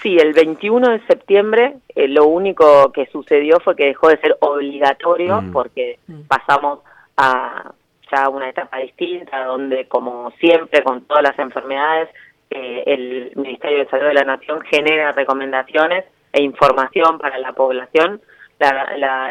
Sí, 0.02 0.18
el 0.18 0.34
21 0.34 0.90
de 0.90 1.00
septiembre 1.08 1.76
eh, 1.96 2.08
lo 2.08 2.26
único 2.26 2.92
que 2.92 3.08
sucedió 3.08 3.60
fue 3.60 3.76
que 3.76 3.86
dejó 3.86 4.10
de 4.10 4.18
ser 4.18 4.38
obligatorio 4.40 5.42
mm. 5.42 5.52
porque 5.52 6.00
mm. 6.08 6.22
pasamos 6.28 6.80
a 7.18 7.72
ya 8.12 8.30
una 8.30 8.50
etapa 8.50 8.78
distinta 8.78 9.46
donde 9.46 9.88
como 9.88 10.32
siempre 10.40 10.84
con 10.84 11.02
todas 11.06 11.24
las 11.24 11.40
enfermedades 11.40 12.10
el 12.50 13.32
Ministerio 13.36 13.80
de 13.80 13.90
Salud 13.90 14.08
de 14.08 14.14
la 14.14 14.24
Nación 14.24 14.62
genera 14.62 15.12
recomendaciones 15.12 16.06
e 16.32 16.42
información 16.42 17.18
para 17.18 17.38
la 17.40 17.54
población. 17.54 18.22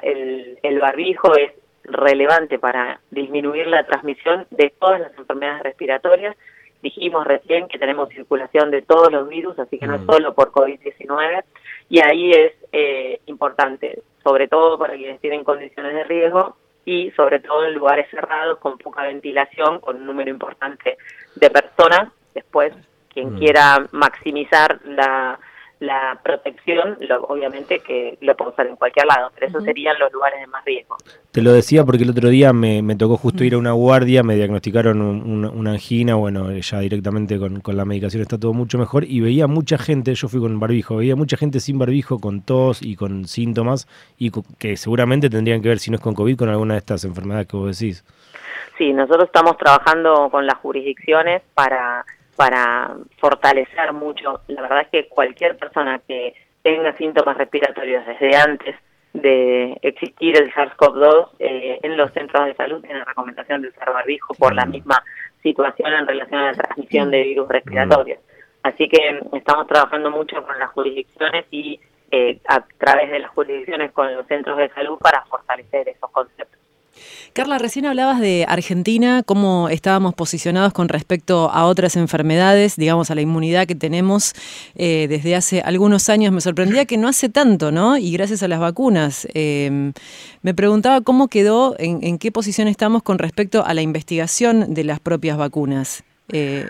el, 0.03 0.59
el 0.63 0.79
barbijo 0.81 1.35
es 1.37 1.53
relevante 1.85 2.59
para 2.59 3.01
disminuir 3.11 3.67
la 3.67 3.85
transmisión 3.85 4.47
de 4.51 4.73
todas 4.79 5.01
las 5.01 5.17
enfermedades 5.19 5.63
respiratorias. 5.63 6.37
Dijimos 6.83 7.27
recién 7.27 7.69
que 7.69 7.79
tenemos 7.79 8.09
circulación 8.11 8.71
de 8.71 8.83
todos 8.83 9.11
los 9.11 9.29
virus, 9.29 9.59
así 9.59 9.79
que 9.79 9.87
no 9.87 9.95
es 9.95 10.03
mm. 10.03 10.07
solo 10.07 10.35
por 10.35 10.53
COVID-19, 10.53 11.45
y 11.89 12.01
ahí 12.01 12.33
es 12.33 12.53
eh, 12.73 13.21
importante, 13.27 14.03
sobre 14.23 14.49
todo 14.49 14.79
para 14.79 14.95
quienes 14.95 15.21
tienen 15.21 15.45
condiciones 15.45 15.95
de 15.95 16.05
riesgo 16.05 16.57
y 16.85 17.11
sobre 17.13 17.39
todo 17.41 17.65
en 17.65 17.75
lugares 17.75 18.11
cerrados 18.11 18.59
con 18.59 18.77
poca 18.77 19.05
ventilación, 19.05 19.81
con 19.81 19.97
un 19.97 20.07
número 20.07 20.31
importante 20.31 20.99
de 21.37 21.51
personas. 21.51 22.13
Después, 22.35 22.75
quien 23.15 23.35
mm. 23.35 23.39
quiera 23.39 23.87
maximizar 23.93 24.81
la 24.85 25.39
la 25.85 26.19
protección, 26.23 26.99
obviamente 27.29 27.81
que 27.81 28.17
lo 28.21 28.37
puedo 28.37 28.53
usar 28.53 28.67
en 28.67 28.77
cualquier 28.77 29.07
lado, 29.07 29.31
pero 29.35 29.49
esos 29.49 29.65
serían 29.65 29.99
los 29.99 30.13
lugares 30.13 30.41
de 30.41 30.47
más 30.47 30.65
riesgo. 30.65 30.97
Te 31.31 31.43
lo 31.43 31.53
decía 31.53 31.85
porque 31.85 32.05
el 32.05 32.11
otro 32.11 32.29
día 32.29 32.53
me, 32.53 32.83
tocó 32.97 33.17
justo 33.17 33.45
ir 33.45 33.55
a 33.55 33.59
una 33.59 33.73
guardia, 33.73 34.23
me 34.23 34.37
diagnosticaron 34.37 35.01
una 35.01 35.71
angina, 35.73 36.15
bueno, 36.15 36.51
ya 36.53 36.81
directamente 36.81 37.39
con, 37.39 37.61
la 37.65 37.85
medicación 37.85 38.23
está 38.23 38.39
todo 38.39 38.53
mucho 38.53 38.79
mejor 38.79 39.05
y 39.05 39.21
veía 39.21 39.47
mucha 39.47 39.79
gente, 39.79 40.15
yo 40.15 40.29
fui 40.29 40.41
con 40.41 40.59
barbijo, 40.61 40.97
veía 40.97 41.17
mucha 41.17 41.37
gente 41.37 41.61
sin 41.61 41.79
barbijo, 41.79 42.19
con 42.19 42.43
tos 42.43 42.83
y 42.83 42.97
con 42.97 43.27
síntomas 43.27 43.89
y 44.17 44.31
que 44.59 44.77
seguramente 44.77 45.29
tendrían 45.29 45.61
que 45.61 45.69
ver, 45.69 45.79
si 45.79 45.91
no 45.91 45.97
es 45.97 46.03
con 46.03 46.15
COVID, 46.15 46.37
con 46.37 46.49
alguna 46.49 46.75
de 46.75 46.79
estas 46.79 47.05
enfermedades 47.05 47.47
que 47.47 47.57
vos 47.57 47.79
decís. 47.79 48.05
Sí, 48.79 48.93
nosotros 48.93 49.25
estamos 49.27 49.57
trabajando 49.57 50.29
con 50.31 50.47
las 50.47 50.57
jurisdicciones 50.59 51.43
para 51.55 52.05
para 52.37 52.97
fortalecer 53.19 53.93
mucho. 53.93 54.41
La 54.49 54.63
verdad 54.63 54.83
es 54.83 54.89
que 54.89 55.09
cualquier 55.09 55.57
persona 55.57 56.01
que 56.07 56.35
tenga 56.63 56.97
síntomas 56.97 57.37
respiratorios 57.37 58.05
desde 58.07 58.37
antes 58.37 58.77
de 59.13 59.79
existir 59.83 60.37
el 60.37 60.53
SARS-CoV-2 60.53 61.29
eh, 61.39 61.79
en 61.83 61.97
los 61.97 62.13
centros 62.13 62.47
de 62.47 62.55
salud 62.55 62.83
tiene 62.83 63.05
recomendación 63.05 63.63
de 63.63 63.69
usar 63.69 63.93
barbijo 63.93 64.35
por 64.35 64.55
la 64.55 64.67
mm. 64.67 64.71
misma 64.71 65.03
situación 65.43 65.93
en 65.93 66.07
relación 66.07 66.41
a 66.41 66.47
la 66.47 66.55
transmisión 66.55 67.11
de 67.11 67.23
virus 67.23 67.49
respiratorios. 67.49 68.19
Así 68.63 68.89
que 68.89 69.21
estamos 69.35 69.67
trabajando 69.67 70.11
mucho 70.11 70.43
con 70.43 70.59
las 70.59 70.71
jurisdicciones 70.71 71.45
y 71.51 71.79
eh, 72.11 72.41
a 72.49 72.65
través 72.79 73.11
de 73.11 73.21
las 73.21 73.31
jurisdicciones 73.31 73.93
con 73.93 74.13
los 74.15 74.27
centros 74.27 74.57
de 74.57 74.69
salud 74.71 74.99
para 74.99 75.25
fortalecer 75.27 75.89
esos 75.89 76.11
conceptos. 76.11 76.64
Carla, 77.33 77.59
recién 77.59 77.87
hablabas 77.87 78.21
de 78.21 78.45
Argentina, 78.49 79.23
cómo 79.25 79.69
estábamos 79.69 80.15
posicionados 80.15 80.73
con 80.73 80.89
respecto 80.89 81.51
a 81.51 81.67
otras 81.67 81.97
enfermedades, 81.97 82.77
digamos, 82.77 83.11
a 83.11 83.15
la 83.15 83.23
inmunidad 83.23 83.67
que 83.67 83.75
tenemos 83.75 84.35
eh, 84.77 85.07
desde 85.09 85.35
hace 85.35 85.61
algunos 85.61 86.09
años. 86.09 86.33
Me 86.33 86.41
sorprendía 86.41 86.85
que 86.85 86.97
no 86.97 87.09
hace 87.09 87.29
tanto, 87.29 87.73
¿no? 87.73 87.97
Y 87.97 88.13
gracias 88.13 88.43
a 88.43 88.49
las 88.49 88.61
vacunas. 88.61 89.27
Em, 89.35 89.93
me 90.43 90.55
preguntaba 90.55 91.01
cómo 91.01 91.29
quedó, 91.29 91.75
en, 91.79 92.19
qué 92.19 92.31
posición 92.31 92.69
estamos 92.69 93.03
con 93.03 93.19
respecto 93.19 93.65
a 93.65 93.75
la 93.75 93.83
investigación 93.83 94.73
de 94.73 94.85
las 94.85 95.01
propias 95.01 95.37
vacunas. 95.37 96.05
Eh, 96.33 96.67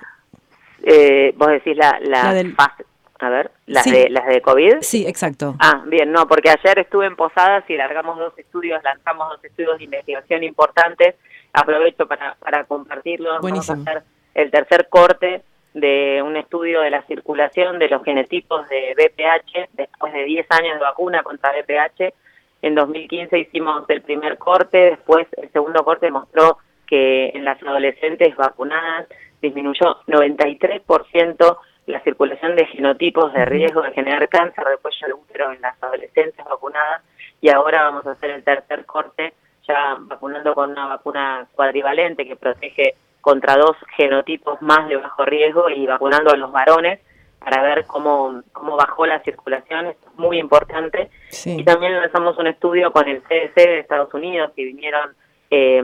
eh, 0.83 1.35
vos 1.37 1.49
decís 1.49 1.76
la, 1.76 1.99
la, 2.00 2.45
fase, 2.57 2.85
a 3.25 3.31
ver, 3.31 3.50
las, 3.66 3.85
de, 3.85 4.09
las 4.11 4.26
de 4.26 4.40
COVID. 4.40 4.76
Sí, 4.81 5.07
exacto. 5.07 5.57
Ah, 5.59 5.83
bien, 5.87 6.12
no, 6.12 6.26
porque 6.28 6.50
ayer 6.50 6.78
estuve 6.78 7.07
en 7.07 7.16
Posadas 7.16 7.64
y 7.69 7.76
largamos 7.76 8.19
dos 8.19 8.38
estudios, 8.38 8.83
lanzamos 8.85 9.31
dos 9.31 9.45
estudios 9.45 9.78
de 9.78 9.85
investigación 9.85 10.45
importantes. 10.45 11.16
Aprovecho 11.52 12.07
para, 12.07 12.35
para 12.37 12.64
compartirlos. 12.64 13.40
Vamos 13.40 13.71
a 13.71 13.75
hacer 13.75 14.02
el 14.35 14.50
tercer 14.50 14.88
corte 14.88 15.43
de 15.75 16.23
un 16.23 16.37
estudio 16.37 16.81
de 16.81 16.90
la 16.90 17.02
circulación 17.02 17.78
de 17.78 17.88
los 17.88 18.02
genotipos 18.04 18.69
de 18.69 18.95
BPH 18.95 19.71
después 19.73 20.12
de 20.12 20.25
10 20.25 20.47
años 20.50 20.75
de 20.75 20.81
vacuna 20.81 21.23
contra 21.23 21.52
BPH. 21.52 22.14
En 22.62 22.75
2015 22.75 23.38
hicimos 23.38 23.85
el 23.88 24.02
primer 24.02 24.38
corte, 24.38 24.78
después 24.78 25.26
el 25.37 25.50
segundo 25.50 25.85
corte 25.85 26.11
mostró 26.11 26.59
que 26.87 27.31
en 27.35 27.45
las 27.45 27.61
adolescentes 27.62 28.35
vacunadas 28.37 29.07
disminuyó 29.43 29.99
93% 30.07 31.59
la 31.87 32.00
circulación 32.00 32.57
de 32.57 32.67
genotipos 32.67 33.33
de 33.33 33.45
riesgo 33.45 33.83
de 33.83 33.93
generar 33.93 34.29
cáncer 34.29 34.64
de 34.64 34.76
cuello 34.79 35.07
de 35.07 35.12
útero 35.12 35.53
en 35.53 35.61
las 35.61 35.81
adolescentes 35.83 36.45
vacunadas 36.45 37.03
y 37.41 37.50
ahora 37.50 37.83
vamos 37.85 38.07
a 38.07 38.12
hacer 38.12 38.31
el 38.31 38.43
tercer 38.43 38.87
corte 38.87 39.35
ya 39.67 39.97
vacunando 39.99 40.55
con 40.55 40.71
una 40.71 40.87
vacuna 40.87 41.47
cuadrivalente 41.55 42.26
que 42.26 42.37
protege 42.37 42.95
contra 43.21 43.57
dos 43.57 43.76
genotipos 43.97 44.61
más 44.61 44.88
de 44.88 44.97
bajo 44.97 45.25
riesgo 45.25 45.71
y 45.71 45.87
vacunando 45.87 46.31
a 46.31 46.37
los 46.37 46.53
varones 46.53 47.00
para 47.38 47.62
ver 47.62 47.85
cómo, 47.87 48.43
cómo 48.53 48.76
bajó 48.76 49.07
la 49.07 49.21
circulación, 49.21 49.87
esto 49.87 50.09
es 50.11 50.19
muy 50.19 50.38
importante. 50.38 51.11
Y 51.45 51.62
también 51.62 51.95
lanzamos 51.95 52.38
un 52.38 52.47
estudio 52.47 52.91
con 52.91 53.07
el 53.07 53.23
CDC 53.23 53.55
de 53.55 53.79
Estados 53.81 54.12
Unidos 54.14 54.53
que 54.57 54.64
vinieron 54.64 55.14
eh, 55.50 55.83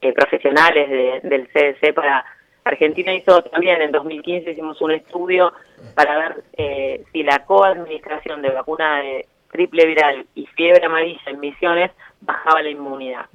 eh 0.00 0.12
profesionales 0.14 1.22
del 1.22 1.48
CDC 1.48 1.94
para 1.94 2.24
Argentina 2.66 3.14
hizo 3.14 3.42
también 3.42 3.80
en 3.80 3.92
2015 3.92 4.50
hicimos 4.50 4.80
un 4.82 4.90
estudio 4.90 5.52
para 5.94 6.18
ver 6.18 6.44
eh, 6.58 7.04
si 7.12 7.22
la 7.22 7.44
coadministración 7.44 8.42
de 8.42 8.50
vacuna 8.50 9.02
de 9.02 9.26
triple 9.52 9.86
viral 9.86 10.26
y 10.34 10.46
fiebre 10.46 10.84
amarilla 10.84 11.22
en 11.26 11.38
misiones 11.38 11.92
bajaba 12.20 12.62
la 12.62 12.70
inmunidad. 12.70 13.26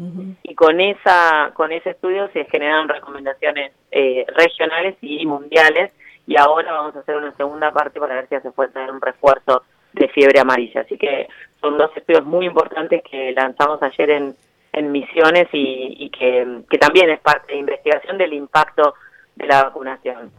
Y 0.43 0.53
con 0.53 0.81
esa 0.81 1.51
con 1.53 1.71
ese 1.71 1.91
estudio 1.91 2.29
se 2.33 2.43
generaron 2.45 2.89
recomendaciones 2.89 3.71
eh, 3.91 4.25
regionales 4.35 4.97
y 5.01 5.25
mundiales 5.25 5.93
y 6.27 6.37
ahora 6.37 6.73
vamos 6.73 6.97
a 6.97 6.99
hacer 6.99 7.15
una 7.15 7.31
segunda 7.37 7.71
parte 7.71 8.01
para 8.01 8.15
ver 8.15 8.27
si 8.27 8.35
hace 8.35 8.51
falta 8.51 8.81
un 8.91 8.99
refuerzo 8.99 9.63
de 9.93 10.09
fiebre 10.09 10.41
amarilla. 10.41 10.81
Así 10.81 10.97
que 10.97 11.29
son 11.61 11.77
dos 11.77 11.91
estudios 11.95 12.25
muy 12.25 12.47
importantes 12.47 13.01
que 13.09 13.31
lanzamos 13.31 13.81
ayer 13.81 14.09
en, 14.09 14.35
en 14.73 14.91
misiones 14.91 15.47
y, 15.53 15.95
y 15.99 16.09
que, 16.09 16.63
que 16.69 16.77
también 16.77 17.09
es 17.09 17.21
parte 17.21 17.53
de 17.53 17.59
investigación 17.59 18.17
del 18.17 18.33
impacto 18.33 18.93
de 19.41 19.47
la 19.47 19.63
vacunación. 19.63 20.31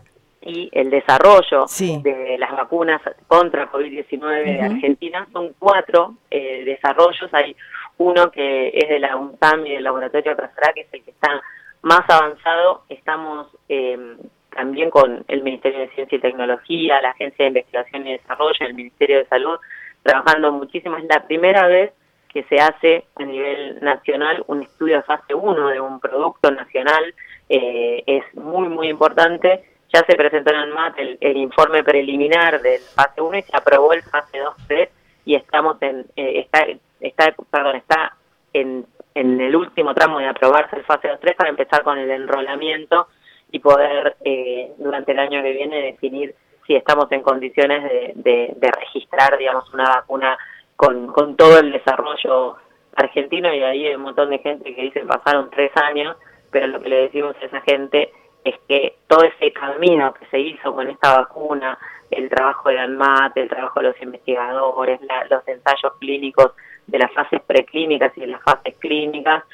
y 0.45 0.69
el 0.73 0.91
desarrollo 0.91 1.69
Sí. 1.69 2.01
de 2.03 2.37
las 2.37 2.51
vacunas 2.51 3.01
contra 3.29 3.71
COVID-19 3.71 4.43
de 4.45 4.61
Argentina. 4.61 5.25
Son 5.33 5.55
cuatro 5.57 6.15
eh, 6.33 6.65
desarrollos. 6.65 7.33
Hay 7.33 7.55
uno 7.99 8.29
que 8.33 8.71
es 8.75 8.89
de 8.89 8.99
la 8.99 9.15
UNTAM 9.17 9.65
y 9.67 9.75
del 9.75 9.85
Laboratorio 9.85 10.37
Casará, 10.37 10.73
que 10.73 10.81
es 10.81 10.89
el 10.93 11.05
que 11.05 11.13
está 11.13 11.41
más 11.83 12.03
avanzado. 12.09 12.83
Estamos 12.89 13.57
eh, 13.69 14.17
también 14.51 14.91
con 14.91 15.25
el 15.29 15.45
Ministerio 15.45 15.79
de 15.79 15.91
Ciencia 15.91 16.19
y 16.19 16.21
Tecnología, 16.21 17.01
la 17.01 17.11
Agencia 17.11 17.45
de 17.45 17.49
Investigación 17.51 18.07
y 18.09 18.13
Desarrollo, 18.15 18.67
el 18.67 18.75
Ministerio 18.75 19.19
de 19.19 19.27
Salud, 19.27 19.59
trabajando 20.03 20.51
muchísimo. 20.51 20.97
Es 20.97 21.05
la 21.05 21.25
primera 21.25 21.69
vez 21.69 21.93
que 22.29 22.43
se 22.45 22.57
hace 22.57 23.05
a 23.15 23.25
nivel 23.25 23.79
nacional 23.81 24.43
un 24.49 24.63
estudio 24.63 24.97
de 24.97 25.03
fase 25.03 25.35
1 25.35 25.69
de 25.69 25.81
un 25.81 26.01
producto 26.01 26.51
nacional. 26.51 27.15
Eh, 27.55 28.03
es 28.07 28.35
muy, 28.35 28.67
muy 28.71 28.89
importante. 28.89 29.63
Ya 29.93 30.03
se 30.07 30.17
presentó 30.17 30.53
en 30.53 30.71
el, 30.97 31.19
el 31.21 31.37
informe 31.37 31.85
preliminar 31.85 32.63
del 32.63 32.81
fase 32.81 33.21
1 33.21 33.37
y 33.37 33.43
se 33.43 33.55
aprobó 33.55 33.93
el 33.93 34.03
fase 34.05 34.39
2-3 34.41 34.89
y 35.27 35.35
estamos 35.35 35.77
en, 35.83 36.07
eh, 36.17 36.41
está, 36.41 36.67
está, 36.99 37.35
perdón, 37.51 37.77
está 37.77 38.17
en, 38.55 38.87
en 39.15 39.39
el 39.39 39.55
último 39.55 39.93
tramo 39.93 40.19
de 40.19 40.29
aprobarse 40.29 40.77
el 40.77 40.85
fase 40.85 41.09
2-3 41.09 41.37
para 41.37 41.51
empezar 41.51 41.83
con 41.83 41.99
el 41.99 42.11
enrolamiento 42.11 43.09
y 43.51 43.59
poder 43.59 44.17
eh, 44.25 44.73
durante 44.79 45.13
el 45.13 45.19
año 45.19 45.43
que 45.43 45.53
viene 45.53 45.83
definir 45.83 46.35
si 46.67 46.75
estamos 46.75 47.13
en 47.13 47.21
condiciones 47.21 47.83
de, 47.83 48.13
de, 48.15 48.55
de 48.57 48.71
registrar, 48.71 49.37
digamos, 49.37 49.71
una 49.75 49.85
vacuna 49.97 50.39
con, 50.75 51.09
con 51.09 51.37
todo 51.37 51.59
el 51.59 51.71
desarrollo 51.71 52.57
argentino 52.97 53.53
y 53.53 53.63
ahí 53.63 53.89
hay 53.89 53.95
un 53.95 54.03
montón 54.03 54.31
de 54.31 54.39
gente 54.39 54.75
que 54.75 54.83
dice 54.83 55.01
pasaron 55.01 55.51
tres 55.51 55.71
años, 55.77 56.17
pero 56.53 56.69
lo 56.69 56.81
que 56.81 56.91
le 56.91 57.03
decimos 57.03 57.35
a 57.41 57.47
esa 57.47 57.61
gente 57.63 58.13
es 58.45 58.55
que 58.69 58.97
todo 59.09 59.25
ese 59.25 59.53
camino 59.53 60.15
que 60.15 60.27
se 60.27 60.39
hizo 60.39 60.73
con 60.75 60.89
esta 60.89 61.19
vacuna, 61.19 61.79
el 62.11 62.29
trabajo 62.29 62.69
de 62.69 62.79
ANMAT, 62.79 63.37
el 63.37 63.49
trabajo 63.49 63.81
de 63.81 63.89
los 63.89 64.03
investigadores, 64.03 65.01
la, 65.03 65.25
los 65.31 65.47
ensayos 65.49 65.95
clínicos 65.99 66.53
de 66.87 66.99
las 66.99 67.13
fases 67.13 67.41
preclínicas 67.47 68.13
y 68.17 68.21
de 68.21 68.27
las 68.29 68.43
fases 68.43 68.77
clínicas, 68.79 69.45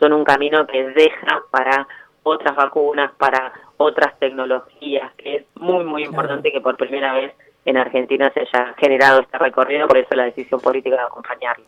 son 0.00 0.12
un 0.12 0.24
camino 0.24 0.66
que 0.66 0.88
deja 0.90 1.42
para 1.50 1.86
otras 2.22 2.56
vacunas, 2.56 3.12
para 3.18 3.52
otras 3.76 4.18
tecnologías, 4.18 5.12
que 5.14 5.36
es 5.36 5.44
muy, 5.56 5.84
muy 5.84 6.04
importante 6.04 6.50
que 6.50 6.60
por 6.60 6.76
primera 6.76 7.12
vez 7.14 7.34
en 7.66 7.76
Argentina 7.76 8.32
se 8.32 8.40
haya 8.40 8.74
generado 8.78 9.20
este 9.20 9.36
recorrido, 9.38 9.88
por 9.88 9.98
eso 9.98 10.14
la 10.14 10.24
decisión 10.24 10.60
política 10.60 10.96
de 10.96 11.02
acompañarlo. 11.02 11.64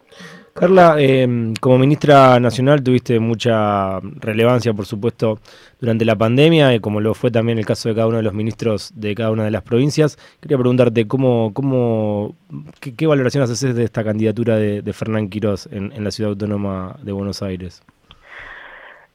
Carla, 0.55 0.97
eh, 0.99 1.53
como 1.61 1.77
ministra 1.77 2.39
nacional 2.39 2.83
tuviste 2.83 3.19
mucha 3.19 3.99
relevancia, 4.21 4.73
por 4.73 4.87
supuesto, 4.87 5.41
durante 5.81 6.05
la 6.05 6.17
pandemia, 6.17 6.73
y 6.73 6.81
como 6.81 7.01
lo 7.01 7.15
fue 7.15 7.33
también 7.33 7.59
el 7.59 7.67
caso 7.67 7.89
de 7.89 7.97
cada 7.97 8.07
uno 8.07 8.19
de 8.19 8.23
los 8.23 8.33
ministros 8.33 8.93
de 8.95 9.15
cada 9.15 9.33
una 9.33 9.45
de 9.45 9.51
las 9.51 9.63
provincias. 9.63 10.17
Quería 10.41 10.57
preguntarte 10.57 11.09
cómo, 11.09 11.53
cómo, 11.53 12.37
qué, 12.81 12.95
qué 12.95 13.07
valoraciones 13.07 13.51
haces 13.51 13.75
de 13.75 13.85
esta 13.85 14.05
candidatura 14.05 14.57
de, 14.57 14.83
de 14.83 14.93
Fernán 14.93 15.29
Quirós 15.29 15.69
en, 15.73 15.93
en 15.93 16.05
la 16.05 16.13
ciudad 16.13 16.31
autónoma 16.31 16.97
de 17.03 17.11
Buenos 17.13 17.43
Aires. 17.43 17.83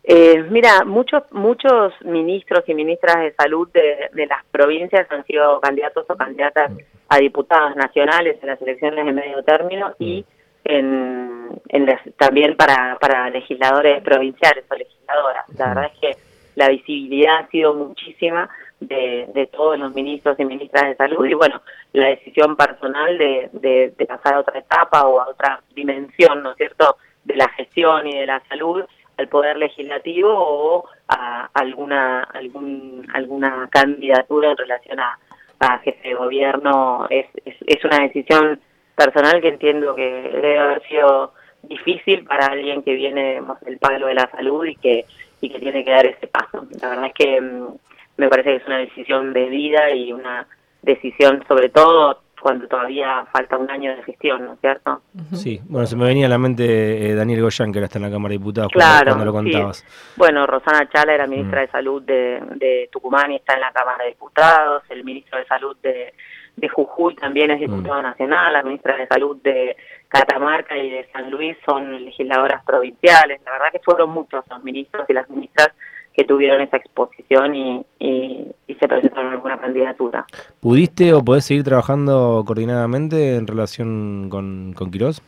Eh, 0.05 0.43
mira, 0.49 0.83
muchos 0.83 1.23
muchos 1.31 1.93
ministros 2.03 2.63
y 2.67 2.73
ministras 2.73 3.21
de 3.21 3.33
salud 3.35 3.69
de, 3.71 4.09
de, 4.11 4.25
las 4.25 4.43
provincias 4.51 5.09
han 5.09 5.25
sido 5.25 5.61
candidatos 5.61 6.05
o 6.09 6.17
candidatas 6.17 6.73
a 7.07 7.17
diputadas 7.19 7.77
nacionales 7.77 8.37
en 8.41 8.49
las 8.49 8.61
elecciones 8.61 9.05
de 9.05 9.13
medio 9.13 9.41
término 9.43 9.93
y 9.99 10.25
en, 10.65 11.47
en 11.69 11.85
las, 11.85 12.01
también 12.17 12.57
para, 12.57 12.97
para 12.99 13.29
legisladores 13.29 14.03
provinciales 14.03 14.65
o 14.69 14.75
legisladoras. 14.75 15.45
La 15.57 15.67
verdad 15.69 15.91
es 15.93 15.99
que 15.99 16.21
la 16.55 16.67
visibilidad 16.67 17.37
ha 17.37 17.47
sido 17.47 17.73
muchísima 17.73 18.49
de, 18.81 19.29
de 19.33 19.47
todos 19.47 19.79
los 19.79 19.93
ministros 19.93 20.37
y 20.37 20.43
ministras 20.43 20.83
de 20.83 20.95
salud 20.97 21.25
y 21.25 21.33
bueno, 21.33 21.61
la 21.93 22.07
decisión 22.07 22.57
personal 22.57 23.17
de, 23.17 23.49
de, 23.53 23.93
de 23.97 24.05
pasar 24.05 24.33
a 24.33 24.39
otra 24.41 24.59
etapa 24.59 25.07
o 25.07 25.21
a 25.21 25.29
otra 25.29 25.61
dimensión, 25.73 26.43
¿no 26.43 26.51
es 26.51 26.57
cierto?, 26.57 26.97
de 27.23 27.37
la 27.37 27.47
gestión 27.49 28.05
y 28.05 28.17
de 28.17 28.25
la 28.25 28.41
salud 28.49 28.83
al 29.17 29.27
poder 29.27 29.57
legislativo 29.57 30.29
o 30.31 30.85
a 31.07 31.49
alguna 31.53 32.23
algún, 32.23 33.07
alguna 33.13 33.67
candidatura 33.71 34.51
en 34.51 34.57
relación 34.57 34.99
a, 34.99 35.19
a 35.59 35.79
jefe 35.79 36.09
de 36.09 36.15
gobierno. 36.15 37.07
Es, 37.09 37.27
es, 37.45 37.83
una 37.85 37.99
decisión 37.99 38.59
personal 38.95 39.41
que 39.41 39.49
entiendo 39.49 39.95
que 39.95 40.03
debe 40.03 40.59
haber 40.59 40.87
sido 40.87 41.33
difícil 41.63 42.25
para 42.25 42.47
alguien 42.47 42.83
que 42.83 42.93
viene 42.93 43.41
del 43.61 43.77
palo 43.77 44.07
de 44.07 44.15
la 44.15 44.29
salud 44.31 44.65
y 44.65 44.75
que 44.75 45.05
y 45.41 45.49
que 45.49 45.59
tiene 45.59 45.83
que 45.83 45.91
dar 45.91 46.05
ese 46.05 46.27
paso. 46.27 46.65
La 46.81 46.89
verdad 46.89 47.07
es 47.07 47.13
que 47.13 47.41
mmm, 47.41 47.75
me 48.17 48.29
parece 48.29 48.51
que 48.51 48.55
es 48.57 48.67
una 48.67 48.77
decisión 48.77 49.33
de 49.33 49.49
vida 49.49 49.93
y 49.93 50.13
una 50.13 50.47
decisión 50.81 51.43
sobre 51.47 51.69
todo 51.69 52.22
cuando 52.43 52.67
todavía 52.67 53.25
falta 53.31 53.57
un 53.57 53.71
año 53.71 53.95
de 53.95 54.03
gestión, 54.03 54.45
¿no 54.45 54.53
es 54.55 54.59
cierto? 54.59 55.01
Sí, 55.31 55.61
bueno, 55.63 55.87
se 55.87 55.95
me 55.95 56.03
venía 56.03 56.25
a 56.25 56.29
la 56.29 56.37
mente 56.37 57.07
eh, 57.07 57.15
Daniel 57.15 57.41
Goyán, 57.41 57.71
que 57.71 57.79
era 57.79 57.85
está 57.85 57.99
en 57.99 58.03
la 58.03 58.11
Cámara 58.11 58.33
de 58.33 58.37
Diputados 58.37 58.69
claro, 58.73 59.13
cuando, 59.13 59.31
cuando, 59.31 59.49
lo 59.49 59.57
contabas. 59.57 59.77
Sí. 59.77 60.13
Bueno, 60.17 60.45
Rosana 60.45 60.89
Chala 60.89 61.13
era 61.13 61.25
ministra 61.25 61.61
mm. 61.61 61.65
de 61.65 61.71
Salud 61.71 62.01
de, 62.01 62.43
de, 62.55 62.89
Tucumán 62.91 63.31
y 63.31 63.37
está 63.37 63.53
en 63.53 63.61
la 63.61 63.71
Cámara 63.71 64.03
de 64.03 64.09
Diputados, 64.09 64.83
el 64.89 65.05
ministro 65.05 65.39
de 65.39 65.45
Salud 65.45 65.77
de, 65.81 66.13
de 66.57 66.67
Jujuy 66.67 67.15
también 67.15 67.51
es 67.51 67.61
diputado 67.61 68.01
mm. 68.01 68.03
nacional, 68.03 68.51
la 68.51 68.63
ministra 68.63 68.97
de 68.97 69.07
Salud 69.07 69.37
de 69.41 69.77
Catamarca 70.09 70.75
y 70.77 70.89
de 70.89 71.07
San 71.13 71.31
Luis 71.31 71.55
son 71.65 72.03
legisladoras 72.03 72.61
provinciales, 72.65 73.39
la 73.45 73.53
verdad 73.53 73.71
que 73.71 73.79
fueron 73.79 74.09
muchos 74.09 74.43
los 74.49 74.61
ministros 74.65 75.05
y 75.07 75.13
las 75.13 75.29
ministras 75.29 75.69
que 76.13 76.23
tuvieron 76.23 76.61
esa 76.61 76.77
exposición 76.77 77.55
y, 77.55 77.85
y, 77.99 78.47
y, 78.67 78.75
se 78.75 78.87
presentaron 78.87 79.33
alguna 79.33 79.59
candidatura. 79.59 80.25
¿Pudiste 80.59 81.13
o 81.13 81.23
podés 81.23 81.45
seguir 81.45 81.63
trabajando 81.63 82.43
coordinadamente 82.45 83.35
en 83.35 83.47
relación 83.47 84.29
con, 84.29 84.73
con 84.73 84.91
Quirós? 84.91 85.21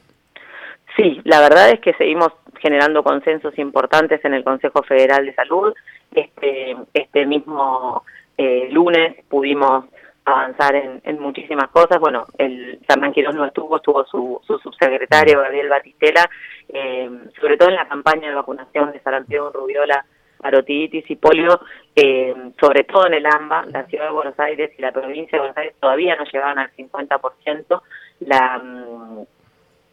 Sí, 0.96 1.20
la 1.24 1.42
verdad 1.42 1.72
es 1.72 1.80
que 1.82 1.94
seguimos 1.94 2.30
generando 2.60 3.04
consensos 3.04 3.58
importantes 3.58 4.24
en 4.24 4.34
el 4.34 4.44
Consejo 4.44 4.84
Federal 4.84 5.26
de 5.26 5.34
Salud. 5.34 5.74
Este, 6.14 6.76
este 6.94 7.26
mismo 7.26 8.04
eh, 8.38 8.70
lunes 8.72 9.16
pudimos 9.28 9.86
avanzar 10.24 10.76
en, 10.76 11.02
en, 11.04 11.20
muchísimas 11.20 11.70
cosas. 11.70 12.00
Bueno, 12.00 12.26
el 12.38 12.80
Fernán 12.88 13.12
Quirós 13.12 13.36
no 13.36 13.46
estuvo, 13.46 13.76
estuvo 13.78 14.06
su, 14.06 14.42
su 14.46 14.58
subsecretario 14.60 15.42
Gabriel 15.42 15.70
Batistela, 15.70 16.30
eh, 16.70 17.10
sobre 17.40 17.58
todo 17.58 17.70
en 17.70 17.76
la 17.76 17.88
campaña 17.88 18.30
de 18.30 18.36
vacunación 18.36 18.92
de 18.92 19.00
sarampión, 19.02 19.54
rubiola, 19.54 20.06
parotiditis 20.46 21.10
y 21.10 21.16
polio, 21.16 21.60
eh, 21.96 22.36
sobre 22.62 22.84
todo 22.84 23.08
en 23.08 23.16
el 23.16 23.26
AMBA, 23.26 23.66
la 23.66 23.86
ciudad 23.88 24.06
de 24.06 24.12
Buenos 24.12 24.40
Aires 24.40 24.72
y 24.78 24.82
la 24.82 24.92
provincia 24.92 25.32
de 25.32 25.40
Buenos 25.40 25.58
Aires 25.58 25.76
todavía 25.80 26.16
no 26.16 26.24
llegaban 26.26 26.60
al 26.60 26.70
50%, 26.76 27.82
la, 28.20 28.62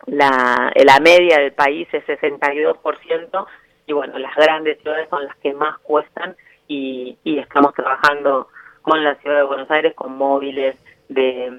la, 0.09 0.73
la 0.75 1.01
media 1.01 1.39
del 1.39 1.53
país 1.53 1.89
es 1.91 2.05
62%, 2.05 3.47
y 3.87 3.93
bueno, 3.95 4.19
las 4.19 4.35
grandes 4.37 4.79
ciudades 4.83 5.09
son 5.09 5.25
las 5.25 5.35
que 5.37 5.55
más 5.55 5.79
cuestan 5.79 6.37
y, 6.69 7.17
y 7.25 7.39
estamos 7.39 7.73
trabajando 7.73 8.49
con 8.83 9.03
la 9.03 9.15
ciudad 9.15 9.39
de 9.39 9.45
Buenos 9.45 9.71
Aires 9.71 9.95
con 9.95 10.15
móviles 10.15 10.77
de, 11.09 11.51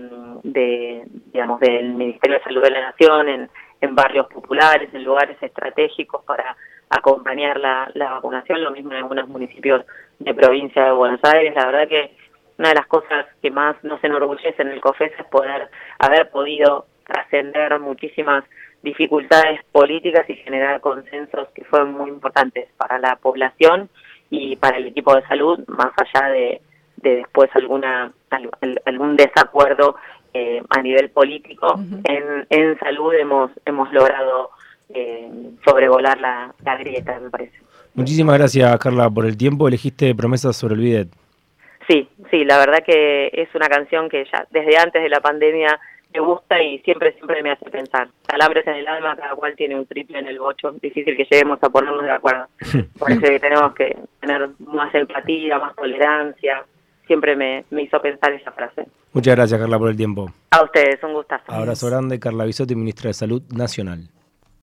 de 0.43 1.03
digamos 1.33 1.59
del 1.61 1.95
Ministerio 1.95 2.37
de 2.37 2.43
Salud 2.43 2.61
de 2.61 2.69
la 2.69 2.81
Nación 2.91 3.27
en, 3.27 3.49
en 3.81 3.95
barrios 3.95 4.27
populares, 4.27 4.93
en 4.93 5.03
lugares 5.03 5.41
estratégicos 5.41 6.23
para 6.25 6.55
acompañar 6.89 7.59
la, 7.59 7.89
la 7.93 8.11
vacunación, 8.13 8.63
lo 8.63 8.71
mismo 8.71 8.91
en 8.91 8.97
algunos 8.97 9.27
municipios 9.27 9.85
de 10.19 10.33
provincia 10.33 10.85
de 10.85 10.91
Buenos 10.91 11.19
Aires. 11.23 11.53
La 11.55 11.65
verdad 11.65 11.87
que 11.87 12.15
una 12.57 12.69
de 12.69 12.75
las 12.75 12.87
cosas 12.87 13.25
que 13.41 13.49
más 13.51 13.75
nos 13.83 14.03
enorgullece 14.03 14.61
en 14.61 14.69
el 14.69 14.81
COFES 14.81 15.11
es 15.17 15.25
poder 15.25 15.69
haber 15.99 16.29
podido 16.29 16.85
trascender 17.05 17.79
muchísimas 17.79 18.43
dificultades 18.83 19.61
políticas 19.71 20.29
y 20.29 20.35
generar 20.35 20.81
consensos 20.81 21.47
que 21.55 21.63
fueron 21.65 21.93
muy 21.93 22.09
importantes 22.09 22.69
para 22.77 22.99
la 22.99 23.15
población 23.15 23.89
y 24.29 24.55
para 24.57 24.77
el 24.77 24.87
equipo 24.87 25.15
de 25.15 25.25
salud, 25.27 25.59
más 25.67 25.91
allá 25.97 26.29
de, 26.29 26.61
de 26.97 27.15
después 27.17 27.49
alguna 27.55 28.11
algún 28.85 29.15
desacuerdo 29.15 29.95
eh, 30.33 30.61
a 30.69 30.81
nivel 30.81 31.09
político. 31.09 31.67
Uh 31.75 31.79
-huh. 31.79 32.01
en, 32.05 32.47
en 32.49 32.79
salud 32.79 33.13
hemos 33.13 33.51
hemos 33.65 33.91
logrado 33.93 34.49
eh, 34.89 35.29
sobrevolar 35.65 36.19
la, 36.19 36.53
la, 36.63 36.77
grieta, 36.77 37.19
me 37.19 37.29
parece. 37.29 37.57
Muchísimas 37.93 38.37
gracias, 38.37 38.77
Carla, 38.79 39.09
por 39.09 39.25
el 39.25 39.37
tiempo. 39.37 39.67
Elegiste 39.67 40.13
Promesas 40.15 40.55
sobre 40.55 40.75
el 40.75 40.81
Bidet. 40.81 41.09
Sí, 41.87 42.07
sí, 42.31 42.45
la 42.45 42.57
verdad 42.57 42.83
que 42.85 43.29
es 43.33 43.53
una 43.55 43.67
canción 43.67 44.09
que 44.09 44.25
ya 44.31 44.47
desde 44.51 44.77
antes 44.77 45.03
de 45.03 45.09
la 45.09 45.19
pandemia 45.19 45.79
me 46.13 46.19
gusta 46.19 46.61
y 46.61 46.79
siempre, 46.79 47.13
siempre 47.13 47.41
me 47.41 47.51
hace 47.51 47.69
pensar. 47.69 48.07
Calambres 48.27 48.65
en 48.67 48.75
el 48.75 48.87
alma, 48.87 49.15
cada 49.15 49.35
cual 49.35 49.55
tiene 49.55 49.75
un 49.75 49.85
triple 49.85 50.19
en 50.19 50.27
el 50.27 50.39
bocho. 50.39 50.71
Difícil 50.81 51.17
que 51.17 51.25
lleguemos 51.29 51.59
a 51.61 51.69
ponernos 51.69 52.03
de 52.03 52.11
acuerdo. 52.11 52.47
Parece 52.99 53.31
que 53.31 53.39
tenemos 53.39 53.73
que 53.73 53.97
tener 54.19 54.49
más 54.59 54.93
empatía, 54.93 55.57
más 55.57 55.75
tolerancia. 55.75 56.63
Siempre 57.07 57.35
me, 57.35 57.65
me 57.71 57.83
hizo 57.83 57.99
pensar 58.01 58.31
esa 58.33 58.51
frase. 58.51 58.85
Muchas 59.11 59.35
gracias, 59.35 59.59
Carla, 59.59 59.77
por 59.77 59.89
el 59.89 59.97
tiempo. 59.97 60.31
A 60.51 60.63
ustedes, 60.63 61.03
un 61.03 61.13
gustazo. 61.13 61.51
Abrazo 61.51 61.87
grande, 61.87 62.19
Carla 62.19 62.45
Bisotti, 62.45 62.75
ministra 62.75 63.09
de 63.09 63.13
Salud 63.13 63.41
Nacional. 63.51 64.07